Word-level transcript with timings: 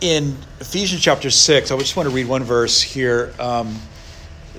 in 0.00 0.36
Ephesians 0.60 1.02
chapter 1.02 1.30
6, 1.30 1.70
I 1.70 1.78
just 1.78 1.96
want 1.96 2.08
to 2.08 2.14
read 2.14 2.26
one 2.26 2.42
verse 2.42 2.80
here. 2.80 3.32
Um, 3.38 3.76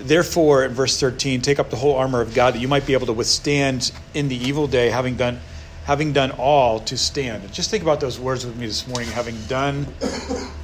Therefore, 0.04 0.64
in 0.64 0.74
verse 0.74 1.00
13, 1.00 1.42
take 1.42 1.60
up 1.60 1.70
the 1.70 1.76
whole 1.76 1.96
armor 1.96 2.22
of 2.22 2.34
God 2.34 2.56
that 2.56 2.60
you 2.60 2.68
might 2.68 2.88
be 2.88 2.94
able 2.94 3.06
to 3.08 3.14
withstand 3.14 3.92
in 4.14 4.30
the 4.30 4.36
evil 4.36 4.66
day, 4.66 4.90
having 4.90 5.16
done, 5.16 5.40
having 5.84 6.12
done 6.12 6.32
all 6.32 6.80
to 6.82 6.98
stand. 6.98 7.52
Just 7.54 7.70
think 7.70 7.84
about 7.84 8.00
those 8.00 8.20
words 8.20 8.46
with 8.46 8.58
me 8.58 8.66
this 8.66 8.88
morning 8.88 9.10
having 9.10 9.40
done 9.48 9.86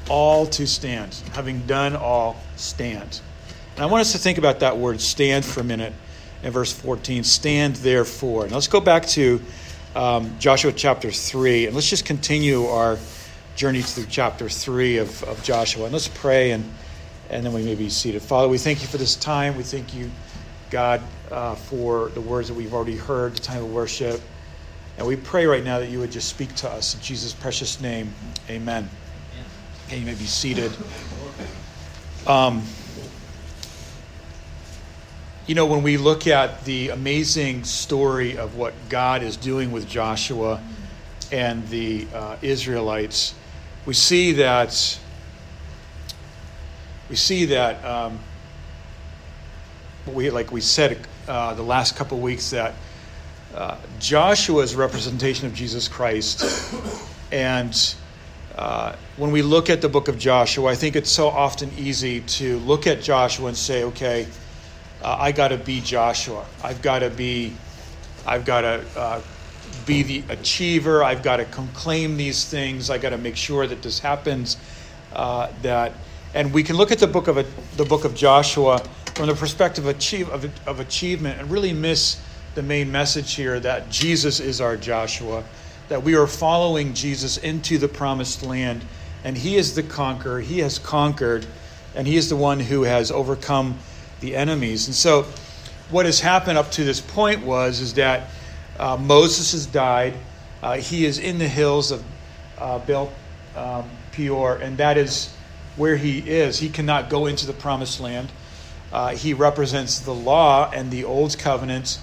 all 0.09 0.47
to 0.47 0.65
stand. 0.65 1.13
Having 1.33 1.67
done 1.67 1.95
all, 1.95 2.37
stand. 2.55 3.21
And 3.75 3.83
I 3.83 3.87
want 3.87 4.01
us 4.01 4.13
to 4.13 4.17
think 4.17 4.39
about 4.39 4.61
that 4.61 4.77
word 4.77 5.01
stand 5.01 5.45
for 5.45 5.59
a 5.59 5.63
minute 5.63 5.93
in 6.41 6.51
verse 6.51 6.73
14. 6.73 7.23
Stand 7.23 7.75
therefore. 7.77 8.47
Now 8.47 8.55
let's 8.55 8.67
go 8.67 8.81
back 8.81 9.05
to 9.07 9.39
um, 9.95 10.35
Joshua 10.39 10.71
chapter 10.71 11.11
3, 11.11 11.67
and 11.67 11.75
let's 11.75 11.89
just 11.89 12.05
continue 12.05 12.65
our 12.65 12.97
journey 13.57 13.81
through 13.81 14.05
chapter 14.07 14.47
3 14.47 14.97
of, 14.97 15.23
of 15.23 15.43
Joshua. 15.43 15.85
And 15.85 15.93
let's 15.93 16.07
pray 16.07 16.51
and 16.51 16.63
and 17.29 17.45
then 17.45 17.51
we 17.51 17.61
may 17.61 17.75
be 17.75 17.89
seated. 17.89 18.21
Father, 18.21 18.47
we 18.47 18.57
thank 18.57 18.81
you 18.81 18.87
for 18.87 18.97
this 18.97 19.17
time. 19.17 19.57
We 19.57 19.63
thank 19.63 19.93
you, 19.93 20.09
God, 20.69 21.01
uh, 21.29 21.55
for 21.55 22.07
the 22.09 22.21
words 22.21 22.47
that 22.47 22.53
we've 22.53 22.73
already 22.73 22.95
heard, 22.95 23.35
the 23.35 23.39
time 23.39 23.63
of 23.63 23.73
worship. 23.73 24.21
And 24.97 25.05
we 25.05 25.17
pray 25.17 25.45
right 25.45 25.63
now 25.63 25.79
that 25.79 25.89
you 25.89 25.99
would 25.99 26.11
just 26.11 26.29
speak 26.29 26.55
to 26.55 26.69
us 26.69 26.95
in 26.95 27.01
Jesus' 27.01 27.33
precious 27.33 27.81
name. 27.81 28.13
Amen. 28.49 28.89
And 29.89 29.99
you 29.99 30.05
may 30.05 30.13
be 30.13 30.25
seated. 30.25 30.71
Um, 32.25 32.63
you 35.45 35.55
know, 35.55 35.65
when 35.65 35.83
we 35.83 35.97
look 35.97 36.27
at 36.27 36.63
the 36.63 36.89
amazing 36.89 37.63
story 37.65 38.37
of 38.37 38.55
what 38.55 38.73
God 38.87 39.21
is 39.21 39.35
doing 39.35 39.71
with 39.71 39.87
Joshua 39.87 40.61
and 41.31 41.67
the 41.67 42.07
uh, 42.13 42.37
Israelites, 42.41 43.35
we 43.87 43.93
see 43.93 44.33
that 44.33 44.99
we 47.09 47.15
see 47.15 47.45
that 47.45 47.83
um, 47.85 48.19
we 50.13 50.29
like 50.29 50.51
we 50.51 50.59
said 50.59 50.99
uh, 51.29 51.53
the 51.53 51.63
last 51.63 51.95
couple 51.95 52.19
weeks 52.19 52.49
that 52.49 52.73
uh, 53.55 53.77
Joshua's 53.97 54.75
representation 54.75 55.47
of 55.47 55.53
Jesus 55.53 55.87
Christ, 55.87 56.75
and 57.31 57.95
uh, 58.57 58.93
when 59.15 59.31
we 59.31 59.41
look 59.41 59.69
at 59.69 59.81
the 59.81 59.87
book 59.87 60.09
of 60.09 60.19
Joshua, 60.19 60.69
I 60.69 60.75
think 60.75 60.97
it's 60.97 61.09
so 61.09 61.29
often 61.29 61.71
easy 61.77 62.19
to 62.21 62.57
look 62.59 62.87
at 62.87 63.01
Joshua 63.01 63.47
and 63.47 63.57
say, 63.57 63.85
okay, 63.85 64.27
uh, 65.01 65.15
I 65.17 65.31
got 65.31 65.47
to 65.47 65.57
be 65.57 65.79
Joshua. 65.79 66.45
I've 66.61 66.81
got 66.81 66.99
to 66.99 67.09
be, 67.09 67.53
I've 68.25 68.43
got 68.43 68.61
to 68.61 68.85
uh, 68.97 69.21
be 69.87 70.03
the 70.03 70.23
achiever. 70.29 71.03
I've 71.03 71.23
got 71.23 71.37
to 71.37 71.45
claim 71.45 72.17
these 72.17 72.45
things. 72.45 72.91
I 72.91 72.99
got 72.99 73.09
to 73.09 73.17
make 73.17 73.35
sure 73.35 73.65
that 73.65 73.81
this 73.81 73.97
happens. 73.97 74.57
Uh, 75.13 75.51
that 75.63 75.93
and 76.35 76.53
we 76.53 76.61
can 76.61 76.75
look 76.75 76.91
at 76.91 76.99
the 76.99 77.07
book 77.07 77.27
of, 77.27 77.37
a, 77.37 77.45
the 77.77 77.85
book 77.85 78.05
of 78.05 78.13
Joshua 78.13 78.79
from 79.15 79.25
the 79.25 79.33
perspective 79.33 79.87
of, 79.87 79.95
achieve, 79.95 80.29
of, 80.29 80.45
of 80.67 80.79
achievement 80.79 81.39
and 81.39 81.49
really 81.49 81.73
miss 81.73 82.21
the 82.53 82.61
main 82.61 82.91
message 82.91 83.33
here 83.33 83.59
that 83.59 83.89
Jesus 83.89 84.39
is 84.39 84.61
our 84.61 84.75
Joshua, 84.77 85.43
that 85.89 86.03
we 86.03 86.15
are 86.15 86.27
following 86.27 86.93
Jesus 86.93 87.37
into 87.37 87.77
the 87.77 87.87
promised 87.87 88.43
land, 88.43 88.83
and 89.23 89.37
He 89.37 89.55
is 89.55 89.73
the 89.73 89.83
conqueror. 89.83 90.41
He 90.41 90.59
has 90.59 90.77
conquered, 90.77 91.45
and 91.95 92.05
He 92.05 92.17
is 92.17 92.29
the 92.29 92.35
one 92.35 92.59
who 92.59 92.83
has 92.83 93.09
overcome 93.09 93.77
the 94.19 94.35
enemies. 94.35 94.87
And 94.87 94.95
so, 94.95 95.25
what 95.89 96.05
has 96.05 96.19
happened 96.19 96.57
up 96.57 96.69
to 96.71 96.83
this 96.83 96.99
point 96.99 97.43
was 97.43 97.79
is 97.79 97.93
that 97.93 98.29
uh, 98.79 98.97
Moses 98.97 99.51
has 99.51 99.65
died. 99.65 100.13
Uh, 100.61 100.77
he 100.77 101.05
is 101.05 101.19
in 101.19 101.37
the 101.37 101.47
hills 101.47 101.91
of 101.91 102.03
uh, 102.57 102.79
Baal 102.79 103.11
um, 103.55 103.89
Peor, 104.11 104.57
and 104.57 104.77
that 104.77 104.97
is 104.97 105.33
where 105.75 105.95
he 105.95 106.19
is. 106.19 106.59
He 106.59 106.69
cannot 106.69 107.09
go 107.09 107.27
into 107.27 107.45
the 107.45 107.53
promised 107.53 107.99
land. 107.99 108.31
Uh, 108.91 109.09
he 109.09 109.33
represents 109.33 109.99
the 109.99 110.13
law 110.13 110.71
and 110.71 110.89
the 110.91 111.03
old 111.03 111.37
covenant. 111.37 111.99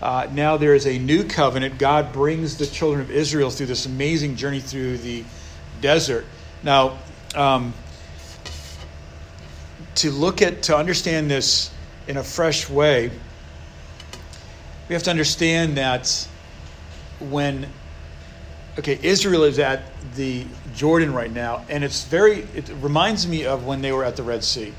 Uh, 0.00 0.28
now 0.32 0.56
there 0.56 0.74
is 0.74 0.86
a 0.86 0.98
new 0.98 1.24
covenant. 1.24 1.78
God 1.78 2.12
brings 2.12 2.56
the 2.56 2.66
children 2.66 3.00
of 3.00 3.10
Israel 3.10 3.50
through 3.50 3.66
this 3.66 3.86
amazing 3.86 4.36
journey 4.36 4.60
through 4.60 4.98
the 4.98 5.24
desert. 5.80 6.24
Now, 6.62 6.98
um, 7.34 7.72
to 9.96 10.10
look 10.10 10.42
at, 10.42 10.62
to 10.64 10.76
understand 10.76 11.30
this 11.30 11.72
in 12.06 12.16
a 12.16 12.22
fresh 12.22 12.70
way, 12.70 13.10
we 14.88 14.94
have 14.94 15.02
to 15.04 15.10
understand 15.10 15.76
that 15.76 16.28
when 17.20 17.66
okay, 18.78 18.98
Israel 19.02 19.42
is 19.42 19.58
at 19.58 19.82
the 20.14 20.46
Jordan 20.74 21.12
right 21.12 21.32
now, 21.32 21.64
and 21.68 21.82
it's 21.82 22.04
very, 22.04 22.46
it 22.54 22.70
reminds 22.80 23.26
me 23.26 23.44
of 23.44 23.66
when 23.66 23.82
they 23.82 23.92
were 23.92 24.04
at 24.04 24.16
the 24.16 24.22
Red 24.22 24.44
Sea. 24.44 24.72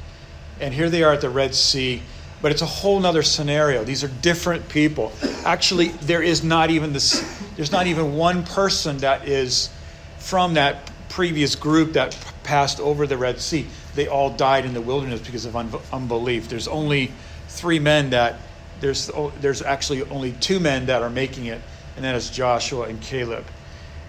And 0.62 0.74
here 0.74 0.90
they 0.90 1.03
are 1.03 1.14
at 1.14 1.22
the 1.22 1.30
Red 1.30 1.53
Sea, 1.53 2.02
but 2.42 2.52
it's 2.52 2.62
a 2.62 2.66
whole 2.66 3.06
other 3.06 3.24
scenario. 3.24 3.84
These 3.84 4.03
are 4.03 4.08
different 4.08 4.70
people. 4.70 5.12
Actually, 5.44 5.90
there 5.90 6.24
is 6.24 6.44
not 6.44 6.70
even 6.70 6.94
this, 6.94 7.22
there's 7.58 7.72
not 7.72 7.88
even 7.88 8.16
one 8.16 8.44
person 8.44 8.97
that 9.00 9.28
is 9.28 9.70
from 10.18 10.53
that 10.53 10.90
previous 11.09 11.56
group 11.56 11.94
that 11.94 12.18
passed 12.44 12.80
over 12.80 13.06
the 13.06 13.18
Red 13.18 13.40
Sea. 13.41 13.68
They 13.96 14.08
all 14.08 14.30
died 14.30 14.66
in 14.66 14.74
the 14.74 14.81
wilderness 14.81 15.22
because 15.22 15.46
of 15.46 15.56
un- 15.56 15.72
unbelief. 15.91 16.47
There's 16.47 16.68
only 16.68 17.12
three 17.50 17.80
men 17.80 18.12
that, 18.12 18.40
there's, 18.79 19.12
there's 19.41 19.62
actually 19.62 20.03
only 20.03 20.31
two 20.34 20.59
men 20.59 20.88
that 20.88 21.01
are 21.01 21.09
making 21.09 21.45
it, 21.45 21.62
and 21.95 22.06
that 22.06 22.16
is 22.16 22.29
Joshua 22.29 22.84
and 22.84 23.01
Caleb. 23.01 23.45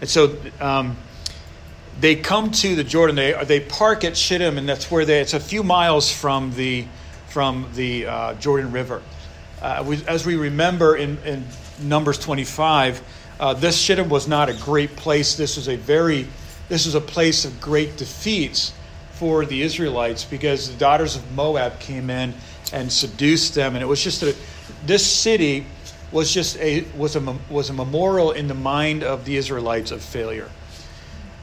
And 0.00 0.08
so 0.08 0.36
um, 0.60 0.96
they 2.00 2.16
come 2.16 2.50
to 2.52 2.74
the 2.74 2.84
Jordan. 2.84 3.16
They 3.16 3.32
they 3.44 3.60
park 3.60 4.04
at 4.04 4.16
Shittim, 4.16 4.56
and 4.58 4.68
that's 4.68 4.90
where 4.90 5.04
they. 5.04 5.20
It's 5.20 5.34
a 5.34 5.40
few 5.40 5.62
miles 5.62 6.10
from 6.12 6.54
the 6.54 6.86
from 7.28 7.68
the 7.74 8.06
uh, 8.06 8.34
Jordan 8.34 8.72
River. 8.72 9.02
Uh, 9.60 9.84
we, 9.86 10.02
as 10.06 10.24
we 10.24 10.36
remember 10.36 10.96
in, 10.96 11.18
in 11.18 11.44
Numbers 11.82 12.18
25, 12.18 13.02
uh, 13.38 13.54
this 13.54 13.78
Shittim 13.78 14.08
was 14.08 14.26
not 14.26 14.48
a 14.48 14.54
great 14.54 14.96
place. 14.96 15.36
This 15.36 15.56
was 15.56 15.68
a 15.68 15.76
very 15.76 16.26
this 16.68 16.86
was 16.86 16.94
a 16.94 17.00
place 17.00 17.44
of 17.44 17.60
great 17.60 17.96
defeats 17.96 18.72
for 19.12 19.44
the 19.44 19.60
Israelites 19.60 20.24
because 20.24 20.70
the 20.70 20.78
daughters 20.78 21.16
of 21.16 21.30
Moab 21.32 21.78
came 21.80 22.08
in 22.08 22.32
and 22.72 22.90
seduced 22.90 23.54
them, 23.54 23.74
and 23.74 23.82
it 23.82 23.86
was 23.86 24.02
just 24.02 24.22
a 24.22 24.34
this 24.86 25.06
city 25.06 25.66
was 26.12 26.32
just 26.32 26.56
a 26.58 26.84
was 26.96 27.16
a 27.16 27.20
was 27.48 27.70
a 27.70 27.72
memorial 27.72 28.32
in 28.32 28.48
the 28.48 28.54
mind 28.54 29.04
of 29.04 29.24
the 29.24 29.36
Israelites 29.36 29.90
of 29.90 30.02
failure. 30.02 30.48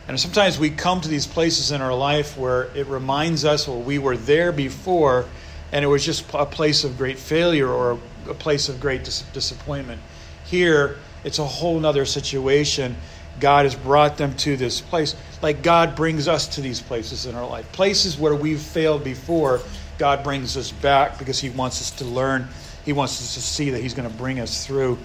And 0.08 0.20
sometimes 0.20 0.58
we 0.58 0.70
come 0.70 1.02
to 1.02 1.09
these 1.09 1.28
places 1.28 1.72
in 1.72 1.81
our 1.81 1.94
life 1.94 2.38
where 2.38 2.70
it 2.75 2.88
reminds 2.88 3.44
us, 3.44 3.68
well, 3.68 3.81
we 3.81 4.00
were 4.00 4.16
there 4.16 4.53
before, 4.53 5.25
and 5.74 5.84
it 5.84 5.88
was 5.88 6.06
just 6.06 6.25
a 6.34 6.46
place 6.46 6.86
of 6.86 6.98
great 6.98 7.20
failure 7.20 7.68
or 7.68 8.00
a 8.30 8.34
place 8.34 8.70
of 8.70 8.80
great 8.80 9.03
dis- 9.03 9.24
disappointment. 9.34 10.02
Here, 10.46 10.98
it's 11.25 11.40
a 11.40 11.46
whole 11.46 11.86
other 11.86 12.06
situation. 12.06 12.96
God 13.42 13.66
has 13.66 13.75
brought 13.75 14.18
them 14.18 14.34
to 14.38 14.56
this 14.56 14.80
place. 14.80 15.14
Like 15.42 15.62
God 15.62 15.96
brings 15.96 16.30
us 16.30 16.48
to 16.56 16.62
these 16.62 16.81
places 16.81 17.25
in 17.25 17.36
our 17.36 17.48
life. 17.48 17.69
Places 17.74 18.18
where 18.18 18.34
we've 18.34 18.62
failed 18.62 19.04
before, 19.04 19.59
God 19.98 20.24
brings 20.24 20.56
us 20.56 20.72
back 20.72 21.19
because 21.19 21.40
He 21.40 21.50
wants 21.50 21.81
us 21.81 21.92
to 21.92 22.06
learn 22.06 22.48
he 22.88 22.94
wants 22.94 23.20
us 23.22 23.34
to 23.34 23.42
see 23.42 23.72
that 23.72 23.81
He's 23.81 23.94
going 23.94 24.09
to 24.09 24.16
bring 24.16 24.40
us 24.40 24.66
through 24.66 24.98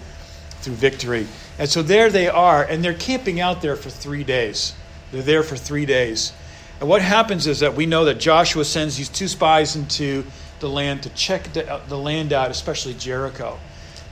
through 0.60 0.75
victory. 0.75 1.26
And 1.59 1.69
so 1.69 1.82
there 1.82 2.10
they 2.10 2.28
are, 2.28 2.62
and 2.62 2.84
they're 2.84 2.94
camping 2.94 3.41
out 3.41 3.60
there 3.60 3.75
for 3.75 3.91
three 3.91 4.22
days. 4.22 4.72
They're 5.10 5.20
there 5.20 5.43
for 5.43 5.56
three 5.56 5.84
days. 5.84 6.32
And 6.78 6.88
what 6.88 7.03
happens 7.03 7.48
is 7.48 7.59
that 7.59 7.75
we 7.75 7.87
know 7.87 8.04
that 8.04 8.20
Joshua 8.20 8.65
sends 8.65 8.97
these 8.97 9.09
two 9.09 9.26
spies 9.26 9.75
into 9.75 10.25
the 10.60 10.69
land 10.69 11.03
to 11.03 11.09
check 11.10 11.53
the, 11.53 11.81
the 11.88 11.98
land 11.98 12.32
out, 12.32 12.53
especially 12.53 12.94
Jericho. 12.94 13.59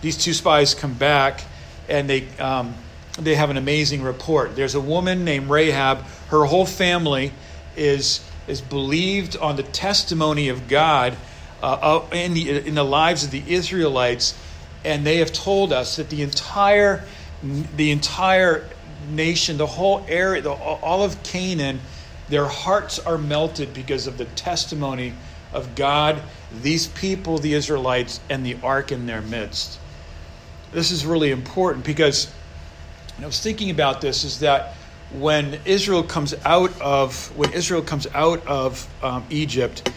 These 0.02 0.18
two 0.18 0.32
spies 0.32 0.74
come 0.74 0.94
back, 0.94 1.44
and 1.88 2.10
they 2.10 2.26
um, 2.38 2.74
they 3.20 3.36
have 3.36 3.50
an 3.50 3.56
amazing 3.56 4.02
report. 4.02 4.56
There's 4.56 4.74
a 4.74 4.80
woman 4.80 5.24
named 5.24 5.48
Rahab. 5.48 5.98
Her 6.30 6.44
whole 6.44 6.66
family 6.66 7.30
is 7.76 8.20
is 8.48 8.60
believed 8.60 9.36
on 9.36 9.54
the 9.54 9.62
testimony 9.62 10.48
of 10.48 10.66
God 10.66 11.16
uh, 11.62 12.06
in, 12.12 12.34
the, 12.34 12.66
in 12.66 12.74
the 12.74 12.84
lives 12.84 13.24
of 13.24 13.30
the 13.30 13.42
Israelites, 13.46 14.38
and 14.84 15.06
they 15.06 15.18
have 15.18 15.32
told 15.32 15.72
us 15.72 15.96
that 15.96 16.10
the 16.10 16.22
entire, 16.22 17.04
the 17.76 17.90
entire 17.90 18.68
nation, 19.10 19.56
the 19.56 19.66
whole 19.66 20.04
area, 20.08 20.42
the, 20.42 20.50
all 20.50 21.02
of 21.02 21.22
Canaan, 21.22 21.80
their 22.28 22.46
hearts 22.46 22.98
are 22.98 23.18
melted 23.18 23.74
because 23.74 24.06
of 24.06 24.18
the 24.18 24.24
testimony 24.24 25.12
of 25.52 25.74
God, 25.74 26.22
these 26.62 26.86
people, 26.86 27.38
the 27.38 27.54
Israelites, 27.54 28.20
and 28.30 28.46
the 28.46 28.56
ark 28.62 28.92
in 28.92 29.06
their 29.06 29.22
midst. 29.22 29.78
This 30.72 30.92
is 30.92 31.04
really 31.04 31.32
important 31.32 31.84
because 31.84 32.32
I 33.20 33.26
was 33.26 33.40
thinking 33.40 33.70
about 33.70 34.00
this 34.00 34.24
is 34.24 34.40
that 34.40 34.74
when 35.12 35.60
Israel 35.64 36.04
comes 36.04 36.34
out 36.44 36.80
of 36.80 37.36
when 37.36 37.52
Israel 37.52 37.82
comes 37.82 38.06
out 38.14 38.46
of 38.46 38.88
um, 39.02 39.24
Egypt, 39.30 39.90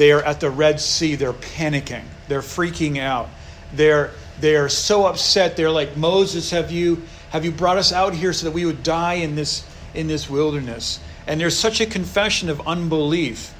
they 0.00 0.12
are 0.12 0.22
at 0.22 0.40
the 0.40 0.48
Red 0.48 0.80
Sea. 0.80 1.14
They're 1.14 1.34
panicking. 1.34 2.04
They're 2.26 2.40
freaking 2.40 2.98
out. 2.98 3.28
They're, 3.74 4.12
they're 4.40 4.70
so 4.70 5.04
upset. 5.04 5.58
They're 5.58 5.70
like, 5.70 5.94
Moses, 5.94 6.52
have 6.52 6.70
you, 6.70 7.02
have 7.28 7.44
you 7.44 7.50
brought 7.50 7.76
us 7.76 7.92
out 7.92 8.14
here 8.14 8.32
so 8.32 8.46
that 8.46 8.52
we 8.52 8.64
would 8.64 8.82
die 8.82 9.16
in 9.16 9.34
this, 9.34 9.62
in 9.92 10.06
this 10.06 10.30
wilderness? 10.30 11.00
And 11.26 11.38
there's 11.38 11.54
such 11.54 11.82
a 11.82 11.86
confession 11.86 12.48
of 12.48 12.66
unbelief. 12.66 13.52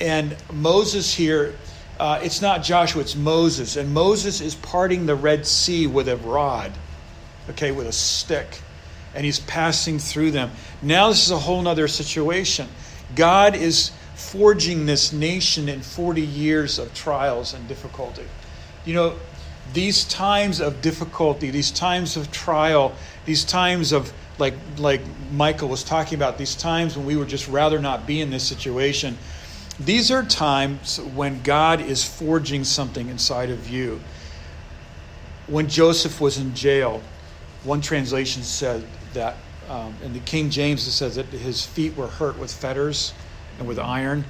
And 0.00 0.36
Moses 0.52 1.14
here, 1.14 1.54
uh, 2.00 2.18
it's 2.24 2.42
not 2.42 2.64
Joshua, 2.64 3.02
it's 3.02 3.14
Moses. 3.14 3.76
And 3.76 3.94
Moses 3.94 4.40
is 4.40 4.56
parting 4.56 5.06
the 5.06 5.14
Red 5.14 5.46
Sea 5.46 5.86
with 5.86 6.08
a 6.08 6.16
rod, 6.16 6.72
okay, 7.50 7.70
with 7.70 7.86
a 7.86 7.92
stick. 7.92 8.60
And 9.14 9.24
he's 9.24 9.38
passing 9.38 10.00
through 10.00 10.32
them. 10.32 10.50
Now, 10.82 11.10
this 11.10 11.24
is 11.24 11.30
a 11.30 11.38
whole 11.38 11.68
other 11.68 11.86
situation. 11.86 12.66
God 13.14 13.54
is 13.54 13.92
forging 14.14 14.86
this 14.86 15.12
nation 15.12 15.68
in 15.68 15.80
40 15.80 16.22
years 16.22 16.78
of 16.78 16.92
trials 16.94 17.54
and 17.54 17.66
difficulty. 17.66 18.24
You 18.84 18.94
know, 18.94 19.16
these 19.72 20.04
times 20.04 20.60
of 20.60 20.80
difficulty, 20.80 21.50
these 21.50 21.70
times 21.70 22.16
of 22.16 22.30
trial, 22.30 22.94
these 23.24 23.44
times 23.44 23.92
of 23.92 24.12
like 24.38 24.54
like 24.78 25.00
Michael 25.32 25.68
was 25.68 25.82
talking 25.82 26.16
about, 26.16 26.38
these 26.38 26.54
times 26.54 26.96
when 26.96 27.06
we 27.06 27.16
would 27.16 27.28
just 27.28 27.48
rather 27.48 27.78
not 27.80 28.06
be 28.06 28.20
in 28.20 28.30
this 28.30 28.44
situation. 28.44 29.16
These 29.80 30.12
are 30.12 30.22
times 30.22 31.00
when 31.00 31.42
God 31.42 31.80
is 31.80 32.04
forging 32.04 32.62
something 32.62 33.08
inside 33.08 33.50
of 33.50 33.68
you. 33.68 34.00
When 35.48 35.68
Joseph 35.68 36.20
was 36.20 36.38
in 36.38 36.54
jail, 36.54 37.02
one 37.64 37.80
translation 37.80 38.44
said 38.44 38.84
that 39.14 39.36
um, 39.68 39.94
in 40.04 40.12
the 40.12 40.20
King 40.20 40.50
James 40.50 40.86
it 40.86 40.92
says 40.92 41.16
that 41.16 41.26
his 41.26 41.66
feet 41.66 41.96
were 41.96 42.06
hurt 42.06 42.38
with 42.38 42.52
fetters 42.52 43.12
and 43.58 43.68
with 43.68 43.78
iron. 43.78 44.24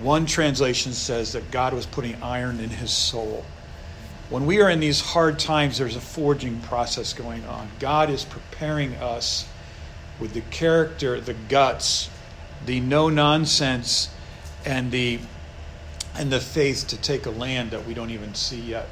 One 0.00 0.26
translation 0.26 0.92
says 0.92 1.32
that 1.32 1.50
God 1.50 1.74
was 1.74 1.86
putting 1.86 2.20
iron 2.22 2.60
in 2.60 2.70
his 2.70 2.90
soul. 2.90 3.44
When 4.30 4.46
we 4.46 4.60
are 4.60 4.70
in 4.70 4.80
these 4.80 5.00
hard 5.00 5.38
times, 5.38 5.78
there's 5.78 5.96
a 5.96 6.00
forging 6.00 6.58
process 6.60 7.12
going 7.12 7.44
on. 7.44 7.68
God 7.78 8.10
is 8.10 8.24
preparing 8.24 8.94
us 8.94 9.46
with 10.18 10.32
the 10.32 10.40
character, 10.50 11.20
the 11.20 11.34
guts, 11.34 12.08
the 12.66 12.80
no 12.80 13.08
nonsense, 13.08 14.08
and 14.64 14.90
the 14.90 15.18
and 16.14 16.30
the 16.30 16.40
faith 16.40 16.88
to 16.88 16.96
take 16.96 17.26
a 17.26 17.30
land 17.30 17.70
that 17.70 17.86
we 17.86 17.94
don't 17.94 18.10
even 18.10 18.34
see 18.34 18.60
yet. 18.60 18.86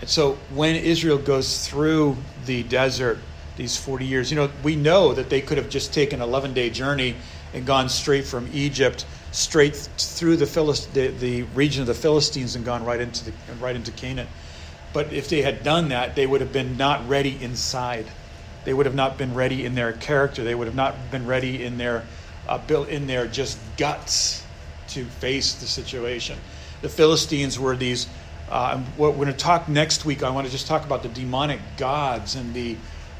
And 0.00 0.10
so 0.10 0.38
when 0.52 0.76
Israel 0.76 1.18
goes 1.18 1.66
through 1.66 2.16
the 2.46 2.62
desert, 2.64 3.18
these 3.56 3.76
40 3.76 4.04
years, 4.04 4.30
you 4.30 4.36
know, 4.36 4.50
we 4.62 4.76
know 4.76 5.14
that 5.14 5.30
they 5.30 5.40
could 5.40 5.56
have 5.56 5.68
just 5.68 5.94
taken 5.94 6.20
an 6.20 6.28
11 6.28 6.52
day 6.52 6.68
journey 6.68 7.16
and 7.56 7.66
gone 7.66 7.88
straight 7.88 8.26
from 8.26 8.48
Egypt 8.52 9.06
straight 9.32 9.74
through 9.74 10.36
the, 10.36 10.46
Philist- 10.46 10.92
the, 10.94 11.08
the 11.08 11.42
region 11.54 11.80
of 11.80 11.86
the 11.86 11.94
Philistines 11.94 12.54
and 12.54 12.64
gone 12.64 12.84
right 12.84 13.00
into, 13.00 13.24
the, 13.24 13.32
right 13.60 13.74
into 13.74 13.90
Canaan. 13.92 14.28
But 14.92 15.12
if 15.12 15.28
they 15.28 15.42
had 15.42 15.62
done 15.62 15.88
that, 15.88 16.14
they 16.14 16.26
would 16.26 16.40
have 16.40 16.52
been 16.52 16.76
not 16.76 17.06
ready 17.08 17.36
inside. 17.42 18.06
They 18.64 18.72
would 18.72 18.86
have 18.86 18.94
not 18.94 19.18
been 19.18 19.34
ready 19.34 19.64
in 19.64 19.74
their 19.74 19.92
character. 19.92 20.44
They 20.44 20.54
would 20.54 20.66
have 20.66 20.76
not 20.76 20.94
been 21.10 21.26
ready 21.26 21.64
in 21.64 21.78
their 21.78 22.04
uh, 22.48 22.60
in 22.88 23.06
their 23.06 23.26
just 23.26 23.58
guts 23.76 24.44
to 24.88 25.04
face 25.04 25.54
the 25.54 25.66
situation. 25.66 26.38
The 26.82 26.88
Philistines 26.88 27.58
were 27.58 27.76
these. 27.76 28.06
Uh, 28.48 28.82
we're 28.96 29.12
going 29.12 29.26
to 29.26 29.32
talk 29.32 29.68
next 29.68 30.04
week. 30.04 30.22
I 30.22 30.30
want 30.30 30.46
to 30.46 30.52
just 30.52 30.66
talk 30.66 30.84
about 30.84 31.02
the 31.02 31.08
demonic 31.08 31.60
gods 31.76 32.36
and 32.36 32.54
the 32.54 32.76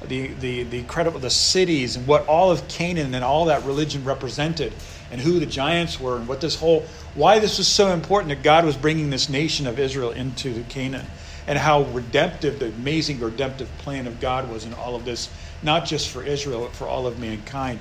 the 0.08 0.28
the 0.28 0.62
the 0.64 0.82
credible 0.84 1.20
the 1.20 1.30
cities 1.30 1.96
and 1.96 2.06
what 2.06 2.26
all 2.26 2.50
of 2.50 2.66
Canaan 2.68 3.14
and 3.14 3.24
all 3.24 3.46
that 3.46 3.64
religion 3.64 4.04
represented 4.04 4.72
and 5.10 5.20
who 5.20 5.38
the 5.38 5.46
giants 5.46 6.00
were 6.00 6.16
and 6.16 6.26
what 6.26 6.40
this 6.40 6.56
whole 6.56 6.84
why 7.14 7.38
this 7.38 7.58
was 7.58 7.68
so 7.68 7.92
important 7.92 8.28
that 8.28 8.42
God 8.42 8.64
was 8.64 8.76
bringing 8.76 9.10
this 9.10 9.28
nation 9.28 9.66
of 9.66 9.78
Israel 9.78 10.10
into 10.10 10.62
Canaan 10.64 11.06
and 11.46 11.58
how 11.58 11.82
redemptive 11.84 12.58
the 12.58 12.66
amazing 12.66 13.20
redemptive 13.20 13.68
plan 13.78 14.06
of 14.06 14.20
God 14.20 14.50
was 14.50 14.64
in 14.64 14.74
all 14.74 14.94
of 14.94 15.04
this 15.04 15.28
not 15.62 15.84
just 15.86 16.08
for 16.10 16.22
Israel 16.22 16.62
but 16.62 16.72
for 16.72 16.86
all 16.86 17.06
of 17.06 17.18
mankind. 17.18 17.78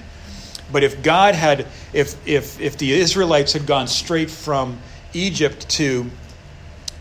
But 0.71 0.83
if 0.83 1.03
God 1.03 1.35
had 1.35 1.67
if 1.93 2.15
if 2.27 2.59
if 2.59 2.77
the 2.77 2.93
Israelites 2.93 3.53
had 3.53 3.65
gone 3.65 3.87
straight 3.87 4.29
from 4.29 4.79
Egypt 5.13 5.67
to 5.69 6.09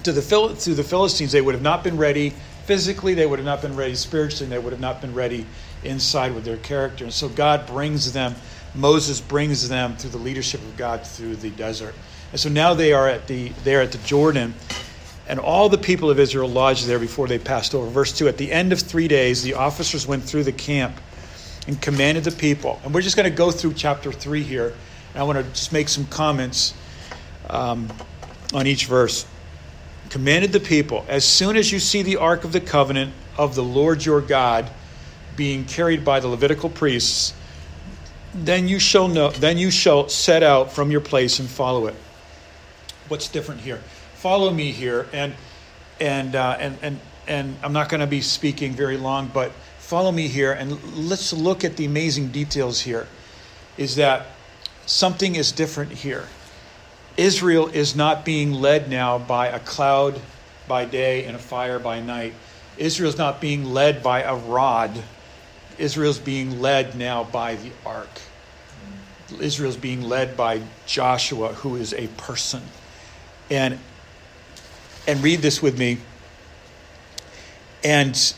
to 0.03 0.12
the 0.12 0.55
to 0.61 0.75
the 0.75 0.85
Philistines 0.85 1.32
they 1.32 1.41
would 1.41 1.55
have 1.55 1.62
not 1.62 1.82
been 1.82 1.97
ready 1.97 2.35
physically 2.66 3.14
they 3.14 3.26
would 3.26 3.38
have 3.38 3.46
not 3.46 3.62
been 3.62 3.76
ready 3.76 3.94
spiritually 3.94 4.49
they 4.49 4.58
would 4.58 4.72
have 4.72 4.81
not 4.81 5.00
been 5.00 5.14
ready 5.14 5.46
inside 5.82 6.34
with 6.34 6.44
their 6.44 6.56
character 6.58 7.05
and 7.05 7.12
so 7.12 7.28
God 7.28 7.66
brings 7.66 8.12
them 8.12 8.34
Moses 8.75 9.20
brings 9.20 9.69
them 9.69 9.96
through 9.96 10.11
the 10.11 10.19
leadership 10.19 10.61
of 10.61 10.76
God 10.76 11.06
through 11.06 11.37
the 11.37 11.50
desert. 11.50 11.94
And 12.32 12.40
so 12.40 12.49
now 12.49 12.75
they 12.75 12.93
are 12.93 13.08
at 13.08 13.28
the 13.28 13.50
they 13.62 13.76
are 13.76 13.81
at 13.81 13.93
the 13.93 13.99
Jordan, 13.99 14.55
and 15.28 15.38
all 15.38 15.69
the 15.69 15.78
people 15.78 16.11
of 16.11 16.19
Israel 16.19 16.49
lodged 16.49 16.87
there 16.87 16.99
before 16.99 17.28
they 17.28 17.38
passed 17.38 17.75
over. 17.75 17.88
Verse 17.88 18.12
2 18.12 18.26
At 18.26 18.37
the 18.37 18.50
end 18.50 18.72
of 18.72 18.81
three 18.81 19.06
days, 19.06 19.43
the 19.43 19.55
officers 19.55 20.06
went 20.06 20.25
through 20.25 20.44
the 20.44 20.52
camp 20.52 20.96
and 21.69 21.81
commanded 21.81 22.25
the 22.25 22.32
people. 22.32 22.81
And 22.84 22.93
we're 22.93 23.00
just 23.00 23.16
going 23.16 23.31
to 23.31 23.37
go 23.37 23.50
through 23.50 23.75
chapter 23.75 24.11
3 24.11 24.43
here. 24.43 24.75
And 25.12 25.22
I 25.22 25.22
want 25.22 25.38
to 25.38 25.44
just 25.52 25.72
make 25.72 25.88
some 25.88 26.05
comments 26.06 26.75
um, 27.49 27.88
on 28.52 28.66
each 28.66 28.87
verse. 28.87 29.25
Commanded 30.11 30.53
the 30.53 30.61
people, 30.61 31.05
as 31.09 31.25
soon 31.25 31.56
as 31.56 31.73
you 31.73 31.81
see 31.81 32.03
the 32.03 32.17
ark 32.17 32.45
of 32.45 32.53
the 32.53 32.61
covenant 32.61 33.12
of 33.37 33.55
the 33.55 33.62
Lord 33.62 34.05
your 34.05 34.21
God 34.21 34.71
being 35.37 35.65
carried 35.65 36.05
by 36.05 36.21
the 36.21 36.29
Levitical 36.29 36.69
priests, 36.69 37.35
then 38.35 38.69
you 38.69 38.79
shall 38.79 39.09
know 39.09 39.31
then 39.31 39.59
you 39.59 39.71
shall 39.71 40.09
set 40.09 40.43
out 40.43 40.73
from 40.73 40.91
your 40.91 41.01
place 41.01 41.39
and 41.39 41.49
follow 41.49 41.87
it. 41.87 41.95
What's 43.09 43.29
different 43.29 43.61
here? 43.61 43.81
Follow 44.15 44.51
me 44.51 44.73
here 44.73 45.06
and 45.12 45.35
and 46.01 46.35
uh, 46.35 46.57
and 46.59 46.79
and 46.83 47.00
and 47.27 47.57
i'm 47.62 47.73
not 47.73 47.89
going 47.89 48.00
to 48.00 48.07
be 48.07 48.21
speaking 48.21 48.73
very 48.73 48.97
long 48.97 49.31
but 49.33 49.50
follow 49.79 50.11
me 50.12 50.29
here 50.29 50.53
and 50.53 50.83
let's 51.09 51.33
look 51.33 51.65
at 51.65 51.77
the 51.77 51.85
amazing 51.85 52.29
details 52.29 52.81
here 52.81 53.07
is 53.77 53.97
that 53.97 54.27
something 54.87 55.37
is 55.37 55.53
different 55.53 55.91
here 55.91 56.27
israel 57.16 57.69
is 57.69 57.94
not 57.94 58.25
being 58.25 58.52
led 58.52 58.90
now 58.90 59.19
by 59.19 59.49
a 59.49 59.58
cloud 59.61 60.20
by 60.66 60.84
day 60.84 61.25
and 61.25 61.37
a 61.37 61.38
fire 61.38 61.78
by 61.78 62.00
night 62.00 62.34
israel 62.76 63.08
is 63.08 63.19
not 63.19 63.40
being 63.40 63.64
led 63.64 64.02
by 64.02 64.22
a 64.22 64.34
rod 64.34 65.02
Israel's 65.78 66.19
being 66.19 66.61
led 66.61 66.96
now 66.96 67.25
by 67.25 67.56
the 67.56 67.70
ark. 67.84 68.08
Israel's 69.40 69.76
being 69.76 70.02
led 70.02 70.37
by 70.37 70.62
Joshua, 70.87 71.55
who 71.55 71.76
is 71.76 71.93
a 71.94 72.06
person. 72.08 72.62
And 73.50 73.78
and 75.06 75.22
read 75.22 75.40
this 75.40 75.61
with 75.61 75.78
me. 75.78 75.99
And 77.82 78.34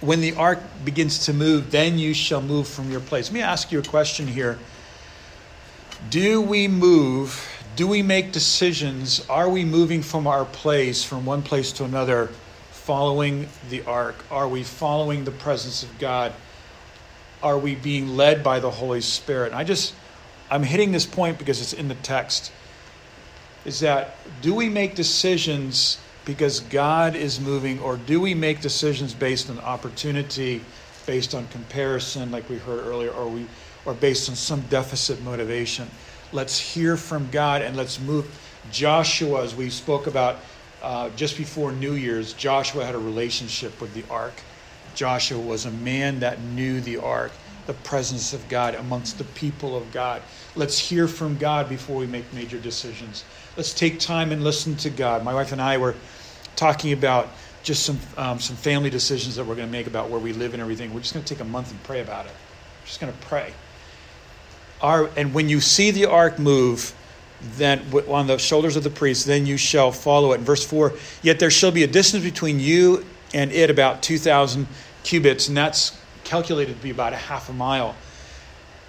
when 0.00 0.20
the 0.20 0.34
ark 0.34 0.58
begins 0.84 1.26
to 1.26 1.32
move, 1.32 1.70
then 1.70 1.98
you 1.98 2.12
shall 2.12 2.42
move 2.42 2.68
from 2.68 2.90
your 2.90 3.00
place. 3.00 3.28
Let 3.28 3.34
me 3.34 3.40
ask 3.40 3.72
you 3.72 3.78
a 3.78 3.82
question 3.82 4.26
here. 4.26 4.58
Do 6.10 6.42
we 6.42 6.68
move? 6.68 7.48
Do 7.76 7.88
we 7.88 8.02
make 8.02 8.30
decisions? 8.30 9.24
Are 9.28 9.48
we 9.48 9.64
moving 9.64 10.02
from 10.02 10.26
our 10.28 10.44
place, 10.44 11.02
from 11.02 11.26
one 11.26 11.42
place 11.42 11.72
to 11.72 11.84
another, 11.84 12.28
following 12.70 13.48
the 13.68 13.82
ark? 13.84 14.14
Are 14.30 14.48
we 14.48 14.62
following 14.62 15.24
the 15.24 15.32
presence 15.32 15.82
of 15.82 15.98
God? 15.98 16.32
Are 17.42 17.58
we 17.58 17.74
being 17.74 18.16
led 18.16 18.44
by 18.44 18.60
the 18.60 18.70
Holy 18.70 19.00
Spirit? 19.00 19.46
And 19.46 19.56
I 19.56 19.64
just, 19.64 19.92
I'm 20.50 20.62
hitting 20.62 20.92
this 20.92 21.06
point 21.06 21.38
because 21.38 21.60
it's 21.60 21.72
in 21.72 21.88
the 21.88 21.96
text. 21.96 22.52
Is 23.64 23.80
that 23.80 24.16
do 24.40 24.54
we 24.54 24.68
make 24.68 24.94
decisions 24.94 25.98
because 26.24 26.60
God 26.60 27.16
is 27.16 27.40
moving, 27.40 27.80
or 27.80 27.96
do 27.96 28.20
we 28.20 28.34
make 28.34 28.60
decisions 28.60 29.12
based 29.14 29.50
on 29.50 29.58
opportunity, 29.58 30.62
based 31.06 31.34
on 31.34 31.46
comparison, 31.48 32.30
like 32.30 32.48
we 32.48 32.58
heard 32.58 32.86
earlier, 32.86 33.10
or 33.10 33.28
we, 33.28 33.46
or 33.84 33.94
based 33.94 34.28
on 34.30 34.36
some 34.36 34.60
deficit 34.62 35.22
motivation? 35.22 35.88
Let's 36.34 36.58
hear 36.58 36.96
from 36.96 37.30
God 37.30 37.62
and 37.62 37.76
let's 37.76 38.00
move. 38.00 38.26
Joshua, 38.72 39.44
as 39.44 39.54
we 39.54 39.70
spoke 39.70 40.08
about 40.08 40.38
uh, 40.82 41.10
just 41.10 41.38
before 41.38 41.70
New 41.70 41.92
Year's, 41.92 42.32
Joshua 42.32 42.84
had 42.84 42.96
a 42.96 42.98
relationship 42.98 43.80
with 43.80 43.94
the 43.94 44.02
ark. 44.10 44.34
Joshua 44.96 45.38
was 45.38 45.64
a 45.64 45.70
man 45.70 46.18
that 46.18 46.40
knew 46.40 46.80
the 46.80 46.96
ark, 46.96 47.30
the 47.68 47.72
presence 47.72 48.32
of 48.32 48.48
God 48.48 48.74
amongst 48.74 49.16
the 49.16 49.24
people 49.24 49.76
of 49.76 49.92
God. 49.92 50.22
Let's 50.56 50.76
hear 50.76 51.06
from 51.06 51.38
God 51.38 51.68
before 51.68 51.98
we 51.98 52.08
make 52.08 52.30
major 52.34 52.58
decisions. 52.58 53.22
Let's 53.56 53.72
take 53.72 54.00
time 54.00 54.32
and 54.32 54.42
listen 54.42 54.74
to 54.78 54.90
God. 54.90 55.22
My 55.22 55.34
wife 55.34 55.52
and 55.52 55.62
I 55.62 55.78
were 55.78 55.94
talking 56.56 56.92
about 56.92 57.28
just 57.62 57.86
some 57.86 58.00
um, 58.16 58.40
some 58.40 58.56
family 58.56 58.90
decisions 58.90 59.36
that 59.36 59.44
we're 59.46 59.54
going 59.54 59.68
to 59.68 59.72
make 59.72 59.86
about 59.86 60.10
where 60.10 60.20
we 60.20 60.32
live 60.32 60.52
and 60.52 60.60
everything. 60.60 60.92
We're 60.92 61.00
just 61.00 61.14
going 61.14 61.24
to 61.24 61.32
take 61.32 61.40
a 61.40 61.48
month 61.48 61.70
and 61.70 61.80
pray 61.84 62.00
about 62.00 62.26
it. 62.26 62.32
We're 62.82 62.86
just 62.86 63.00
going 63.00 63.12
to 63.12 63.18
pray. 63.20 63.52
Our, 64.84 65.08
and 65.16 65.32
when 65.32 65.48
you 65.48 65.62
see 65.62 65.92
the 65.92 66.04
ark 66.04 66.38
move, 66.38 66.94
then 67.56 67.82
on 68.06 68.26
the 68.26 68.36
shoulders 68.36 68.76
of 68.76 68.84
the 68.84 68.90
priest, 68.90 69.24
then 69.24 69.46
you 69.46 69.56
shall 69.56 69.90
follow 69.90 70.32
it. 70.32 70.40
In 70.40 70.44
verse 70.44 70.62
4, 70.62 70.92
yet 71.22 71.38
there 71.38 71.50
shall 71.50 71.70
be 71.70 71.84
a 71.84 71.86
distance 71.86 72.22
between 72.22 72.60
you 72.60 73.02
and 73.32 73.50
it 73.50 73.70
about 73.70 74.02
2,000 74.02 74.66
cubits, 75.02 75.48
and 75.48 75.56
that's 75.56 75.98
calculated 76.22 76.76
to 76.76 76.82
be 76.82 76.90
about 76.90 77.14
a 77.14 77.16
half 77.16 77.48
a 77.48 77.54
mile 77.54 77.96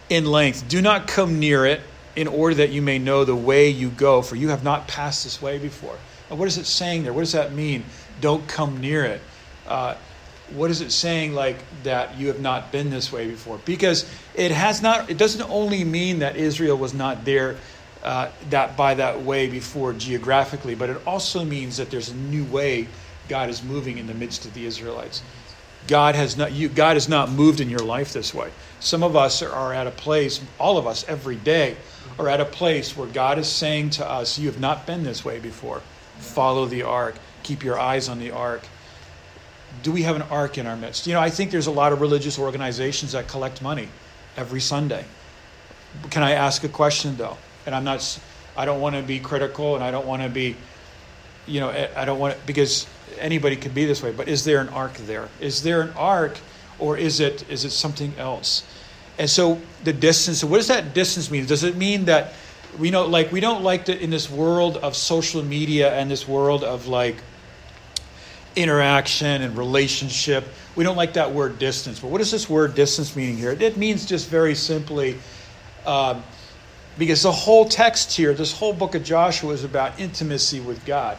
in 0.09 0.25
length. 0.25 0.67
Do 0.67 0.81
not 0.81 1.07
come 1.07 1.39
near 1.39 1.65
it 1.65 1.79
in 2.17 2.27
order 2.27 2.55
that 2.55 2.71
you 2.71 2.81
may 2.81 2.99
know 2.99 3.23
the 3.23 3.33
way 3.33 3.69
you 3.69 3.89
go, 3.89 4.21
for 4.21 4.35
you 4.35 4.49
have 4.49 4.65
not 4.65 4.89
passed 4.89 5.23
this 5.23 5.41
way 5.41 5.57
before. 5.57 5.97
What 6.27 6.45
is 6.49 6.57
it 6.57 6.65
saying 6.65 7.03
there? 7.03 7.13
What 7.13 7.21
does 7.21 7.31
that 7.31 7.53
mean? 7.53 7.85
Don't 8.19 8.45
come 8.49 8.81
near 8.81 9.05
it. 9.05 9.21
Uh, 9.65 9.95
what 10.51 10.69
is 10.69 10.81
it 10.81 10.91
saying 10.91 11.33
like 11.33 11.57
that 11.83 12.17
you 12.17 12.27
have 12.27 12.39
not 12.39 12.71
been 12.71 12.89
this 12.89 13.11
way 13.11 13.27
before? 13.27 13.59
Because 13.65 14.09
it 14.35 14.51
has 14.51 14.81
not. 14.81 15.09
It 15.09 15.17
doesn't 15.17 15.41
only 15.49 15.83
mean 15.83 16.19
that 16.19 16.35
Israel 16.35 16.77
was 16.77 16.93
not 16.93 17.25
there 17.25 17.57
uh, 18.03 18.29
that 18.51 18.77
by 18.77 18.93
that 18.93 19.21
way 19.23 19.47
before 19.47 19.91
geographically, 19.93 20.75
but 20.75 20.89
it 20.89 21.01
also 21.07 21.43
means 21.43 21.77
that 21.77 21.89
there's 21.89 22.09
a 22.09 22.15
new 22.15 22.45
way 22.45 22.87
God 23.27 23.49
is 23.49 23.63
moving 23.63 23.97
in 23.97 24.05
the 24.05 24.13
midst 24.13 24.45
of 24.45 24.53
the 24.53 24.65
Israelites. 24.65 25.23
God 25.87 26.15
has 26.15 26.37
not 26.37 26.51
you 26.51 26.69
God 26.69 26.95
has 26.95 27.09
not 27.09 27.29
moved 27.29 27.59
in 27.59 27.69
your 27.69 27.79
life 27.79 28.13
this 28.13 28.33
way. 28.33 28.51
Some 28.79 29.03
of 29.03 29.15
us 29.15 29.41
are 29.41 29.73
at 29.73 29.87
a 29.87 29.91
place, 29.91 30.41
all 30.59 30.77
of 30.77 30.85
us 30.85 31.03
every 31.07 31.35
day 31.35 31.77
are 32.19 32.29
at 32.29 32.39
a 32.39 32.45
place 32.45 32.95
where 32.95 33.07
God 33.07 33.37
is 33.39 33.47
saying 33.47 33.91
to 33.91 34.07
us, 34.07 34.37
You 34.37 34.47
have 34.47 34.59
not 34.59 34.85
been 34.85 35.03
this 35.03 35.25
way 35.25 35.39
before. 35.39 35.81
Follow 36.19 36.65
the 36.65 36.83
ark. 36.83 37.15
Keep 37.43 37.63
your 37.63 37.79
eyes 37.79 38.07
on 38.09 38.19
the 38.19 38.31
ark. 38.31 38.67
Do 39.83 39.91
we 39.91 40.03
have 40.03 40.15
an 40.15 40.23
ark 40.23 40.57
in 40.57 40.67
our 40.67 40.75
midst? 40.75 41.07
You 41.07 41.13
know, 41.13 41.21
I 41.21 41.29
think 41.29 41.51
there's 41.51 41.67
a 41.67 41.71
lot 41.71 41.93
of 41.93 42.01
religious 42.01 42.39
organizations 42.39 43.13
that 43.13 43.27
collect 43.27 43.61
money 43.61 43.87
every 44.37 44.61
Sunday. 44.61 45.05
Can 46.09 46.23
I 46.23 46.31
ask 46.31 46.63
a 46.63 46.69
question 46.69 47.15
though? 47.17 47.37
And 47.65 47.73
I'm 47.73 47.83
not 47.83 48.19
I 48.57 48.65
don't 48.65 48.81
want 48.81 48.95
to 48.95 49.01
be 49.01 49.19
critical 49.19 49.75
and 49.75 49.83
I 49.83 49.91
don't 49.91 50.05
want 50.05 50.21
to 50.23 50.29
be 50.29 50.55
you 51.47 51.59
know, 51.59 51.69
I 51.95 52.05
don't 52.05 52.19
want 52.19 52.35
to, 52.35 52.47
because 52.47 52.87
anybody 53.19 53.55
could 53.55 53.75
be 53.75 53.85
this 53.85 54.01
way, 54.01 54.11
but 54.11 54.27
is 54.27 54.43
there 54.45 54.61
an 54.61 54.69
ark 54.69 54.93
there? 55.05 55.29
Is 55.39 55.61
there 55.61 55.81
an 55.81 55.91
ark 55.91 56.37
or 56.79 56.97
is 56.97 57.19
it 57.19 57.49
is 57.49 57.65
it 57.65 57.71
something 57.71 58.13
else? 58.17 58.63
And 59.17 59.29
so 59.29 59.61
the 59.83 59.93
distance, 59.93 60.43
what 60.43 60.57
does 60.57 60.67
that 60.67 60.93
distance 60.93 61.31
mean? 61.31 61.45
Does 61.45 61.63
it 61.63 61.77
mean 61.77 62.05
that 62.05 62.33
we 62.77 62.91
know 62.91 63.05
like 63.05 63.31
we 63.31 63.39
don't 63.39 63.63
like 63.63 63.85
to 63.85 64.03
in 64.03 64.09
this 64.09 64.29
world 64.29 64.77
of 64.77 64.95
social 64.95 65.43
media 65.43 65.93
and 65.93 66.09
this 66.09 66.27
world 66.27 66.63
of 66.63 66.87
like 66.87 67.17
interaction 68.55 69.41
and 69.41 69.57
relationship, 69.57 70.45
we 70.75 70.83
don't 70.83 70.97
like 70.97 71.13
that 71.13 71.31
word 71.31 71.59
distance. 71.59 71.99
But 71.99 72.09
what 72.09 72.19
does 72.19 72.31
this 72.31 72.49
word 72.49 72.75
distance 72.75 73.15
meaning 73.15 73.37
here? 73.37 73.51
It 73.51 73.77
means 73.77 74.05
just 74.05 74.29
very 74.29 74.55
simply 74.55 75.17
um, 75.85 76.23
because 76.97 77.23
the 77.23 77.31
whole 77.31 77.67
text 77.67 78.11
here, 78.13 78.33
this 78.33 78.51
whole 78.51 78.73
book 78.73 78.95
of 78.95 79.03
Joshua 79.03 79.53
is 79.53 79.63
about 79.63 79.99
intimacy 79.99 80.59
with 80.59 80.83
God. 80.85 81.17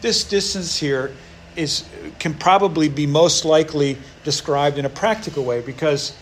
This 0.00 0.24
distance 0.24 0.78
here 0.78 1.12
is 1.56 1.84
can 2.18 2.34
probably 2.34 2.88
be 2.88 3.06
most 3.06 3.44
likely 3.44 3.96
described 4.24 4.78
in 4.78 4.84
a 4.84 4.90
practical 4.90 5.44
way 5.44 5.60
because 5.62 6.16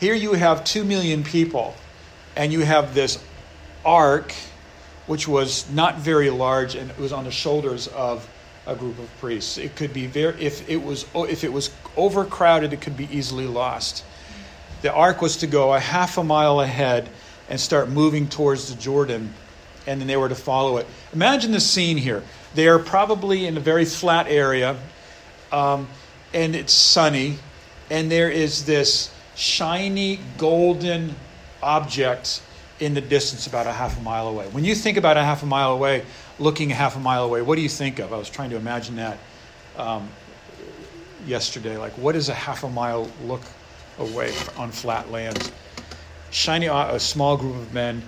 here 0.00 0.14
you 0.14 0.32
have 0.34 0.64
2 0.64 0.84
million 0.84 1.24
people 1.24 1.74
and 2.36 2.52
you 2.52 2.60
have 2.60 2.94
this 2.94 3.22
ark 3.84 4.32
which 5.06 5.26
was 5.26 5.68
not 5.70 5.98
very 5.98 6.30
large 6.30 6.76
and 6.76 6.90
it 6.90 6.98
was 6.98 7.12
on 7.12 7.24
the 7.24 7.30
shoulders 7.30 7.88
of 7.88 8.28
a 8.68 8.76
group 8.76 8.98
of 8.98 9.08
priests. 9.18 9.58
It 9.58 9.74
could 9.74 9.92
be 9.92 10.06
very 10.06 10.40
if 10.40 10.68
it 10.68 10.76
was 10.76 11.06
if 11.14 11.42
it 11.42 11.52
was 11.52 11.70
overcrowded 11.96 12.72
it 12.72 12.80
could 12.80 12.96
be 12.96 13.08
easily 13.10 13.46
lost. 13.46 14.04
The 14.82 14.92
ark 14.92 15.20
was 15.20 15.38
to 15.38 15.48
go 15.48 15.74
a 15.74 15.80
half 15.80 16.18
a 16.18 16.22
mile 16.22 16.60
ahead 16.60 17.08
and 17.48 17.58
start 17.58 17.88
moving 17.88 18.28
towards 18.28 18.72
the 18.72 18.80
jordan 18.80 19.34
and 19.86 20.00
then 20.00 20.06
they 20.06 20.18
were 20.18 20.28
to 20.28 20.34
follow 20.34 20.76
it. 20.76 20.86
Imagine 21.14 21.50
the 21.50 21.60
scene 21.60 21.96
here. 21.96 22.22
They 22.54 22.68
are 22.68 22.78
probably 22.78 23.46
in 23.46 23.56
a 23.56 23.60
very 23.60 23.86
flat 23.86 24.26
area, 24.28 24.76
um, 25.50 25.88
and 26.34 26.54
it's 26.54 26.74
sunny, 26.74 27.38
and 27.90 28.10
there 28.10 28.30
is 28.30 28.66
this 28.66 29.10
shiny 29.34 30.20
golden 30.36 31.14
object 31.62 32.42
in 32.80 32.94
the 32.94 33.00
distance 33.00 33.46
about 33.46 33.66
a 33.66 33.72
half 33.72 33.98
a 33.98 34.02
mile 34.02 34.28
away. 34.28 34.46
When 34.46 34.64
you 34.64 34.74
think 34.74 34.96
about 34.96 35.16
a 35.16 35.24
half 35.24 35.42
a 35.42 35.46
mile 35.46 35.72
away, 35.72 36.04
looking 36.38 36.70
a 36.70 36.74
half 36.74 36.96
a 36.96 37.00
mile 37.00 37.24
away, 37.24 37.42
what 37.42 37.56
do 37.56 37.62
you 37.62 37.68
think 37.68 37.98
of? 37.98 38.12
I 38.12 38.16
was 38.16 38.30
trying 38.30 38.50
to 38.50 38.56
imagine 38.56 38.96
that 38.96 39.18
um, 39.76 40.08
yesterday. 41.26 41.76
Like, 41.76 41.92
what 41.92 42.12
does 42.12 42.28
a 42.28 42.34
half 42.34 42.64
a 42.64 42.68
mile 42.68 43.10
look 43.24 43.42
away 43.98 44.32
on 44.56 44.70
flat 44.70 45.10
lands? 45.10 45.50
Shiny, 46.30 46.66
a 46.66 47.00
small 47.00 47.36
group 47.36 47.56
of 47.56 47.72
men, 47.72 48.02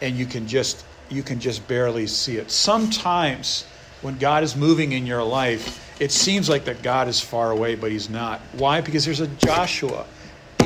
and 0.00 0.16
you 0.16 0.26
can 0.26 0.46
just 0.46 0.84
you 1.08 1.22
can 1.22 1.38
just 1.38 1.66
barely 1.68 2.06
see 2.06 2.36
it. 2.36 2.50
Sometimes 2.50 3.64
when 4.02 4.18
God 4.18 4.42
is 4.42 4.56
moving 4.56 4.92
in 4.92 5.06
your 5.06 5.22
life, 5.22 6.00
it 6.00 6.12
seems 6.12 6.48
like 6.48 6.64
that 6.64 6.82
God 6.82 7.08
is 7.08 7.20
far 7.20 7.50
away, 7.50 7.74
but 7.74 7.90
He's 7.90 8.10
not. 8.10 8.40
Why? 8.52 8.80
Because 8.80 9.04
there's 9.04 9.20
a 9.20 9.26
Joshua 9.26 10.06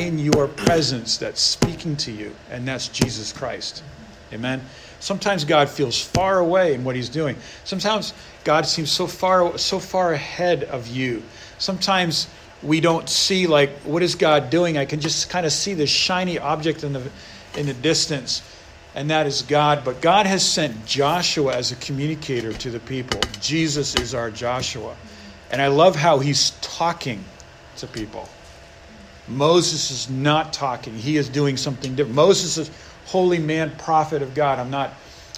in 0.00 0.18
your 0.18 0.48
presence 0.48 1.18
that's 1.18 1.40
speaking 1.40 1.96
to 1.98 2.12
you, 2.12 2.34
and 2.50 2.66
that's 2.66 2.88
Jesus 2.88 3.32
Christ. 3.32 3.82
Amen. 4.32 4.62
Sometimes 5.00 5.44
God 5.44 5.68
feels 5.68 6.00
far 6.02 6.38
away 6.38 6.74
in 6.74 6.84
what 6.84 6.96
He's 6.96 7.08
doing. 7.08 7.36
Sometimes 7.64 8.14
God 8.44 8.66
seems 8.66 8.90
so 8.90 9.06
far 9.06 9.56
so 9.58 9.78
far 9.78 10.12
ahead 10.12 10.64
of 10.64 10.86
you. 10.88 11.22
Sometimes 11.58 12.28
we 12.62 12.80
don't 12.80 13.08
see 13.08 13.46
like 13.46 13.70
what 13.80 14.02
is 14.02 14.14
God 14.14 14.50
doing. 14.50 14.78
I 14.78 14.84
can 14.84 15.00
just 15.00 15.30
kind 15.30 15.46
of 15.46 15.52
see 15.52 15.74
this 15.74 15.90
shiny 15.90 16.38
object 16.38 16.84
in 16.84 16.92
the 16.92 17.10
in 17.56 17.66
the 17.66 17.74
distance 17.74 18.42
and 18.94 19.10
that 19.10 19.26
is 19.26 19.42
God. 19.42 19.84
But 19.84 20.00
God 20.00 20.26
has 20.26 20.46
sent 20.46 20.86
Joshua 20.86 21.54
as 21.54 21.72
a 21.72 21.76
communicator 21.76 22.52
to 22.52 22.70
the 22.70 22.80
people. 22.80 23.20
Jesus 23.40 23.94
is 23.96 24.14
our 24.14 24.30
Joshua. 24.30 24.96
And 25.50 25.60
I 25.60 25.68
love 25.68 25.96
how 25.96 26.18
he's 26.18 26.50
talking 26.60 27.24
to 27.76 27.86
people. 27.86 28.28
Moses 29.30 29.90
is 29.90 30.10
not 30.10 30.52
talking, 30.52 30.94
he 30.94 31.16
is 31.16 31.28
doing 31.28 31.56
something 31.56 31.94
different. 31.94 32.14
Moses 32.14 32.58
is 32.58 32.70
holy 33.06 33.38
man, 33.38 33.72
prophet 33.76 34.22
of 34.22 34.34
God. 34.34 34.58
I'm 34.58 34.70
not 34.70 34.92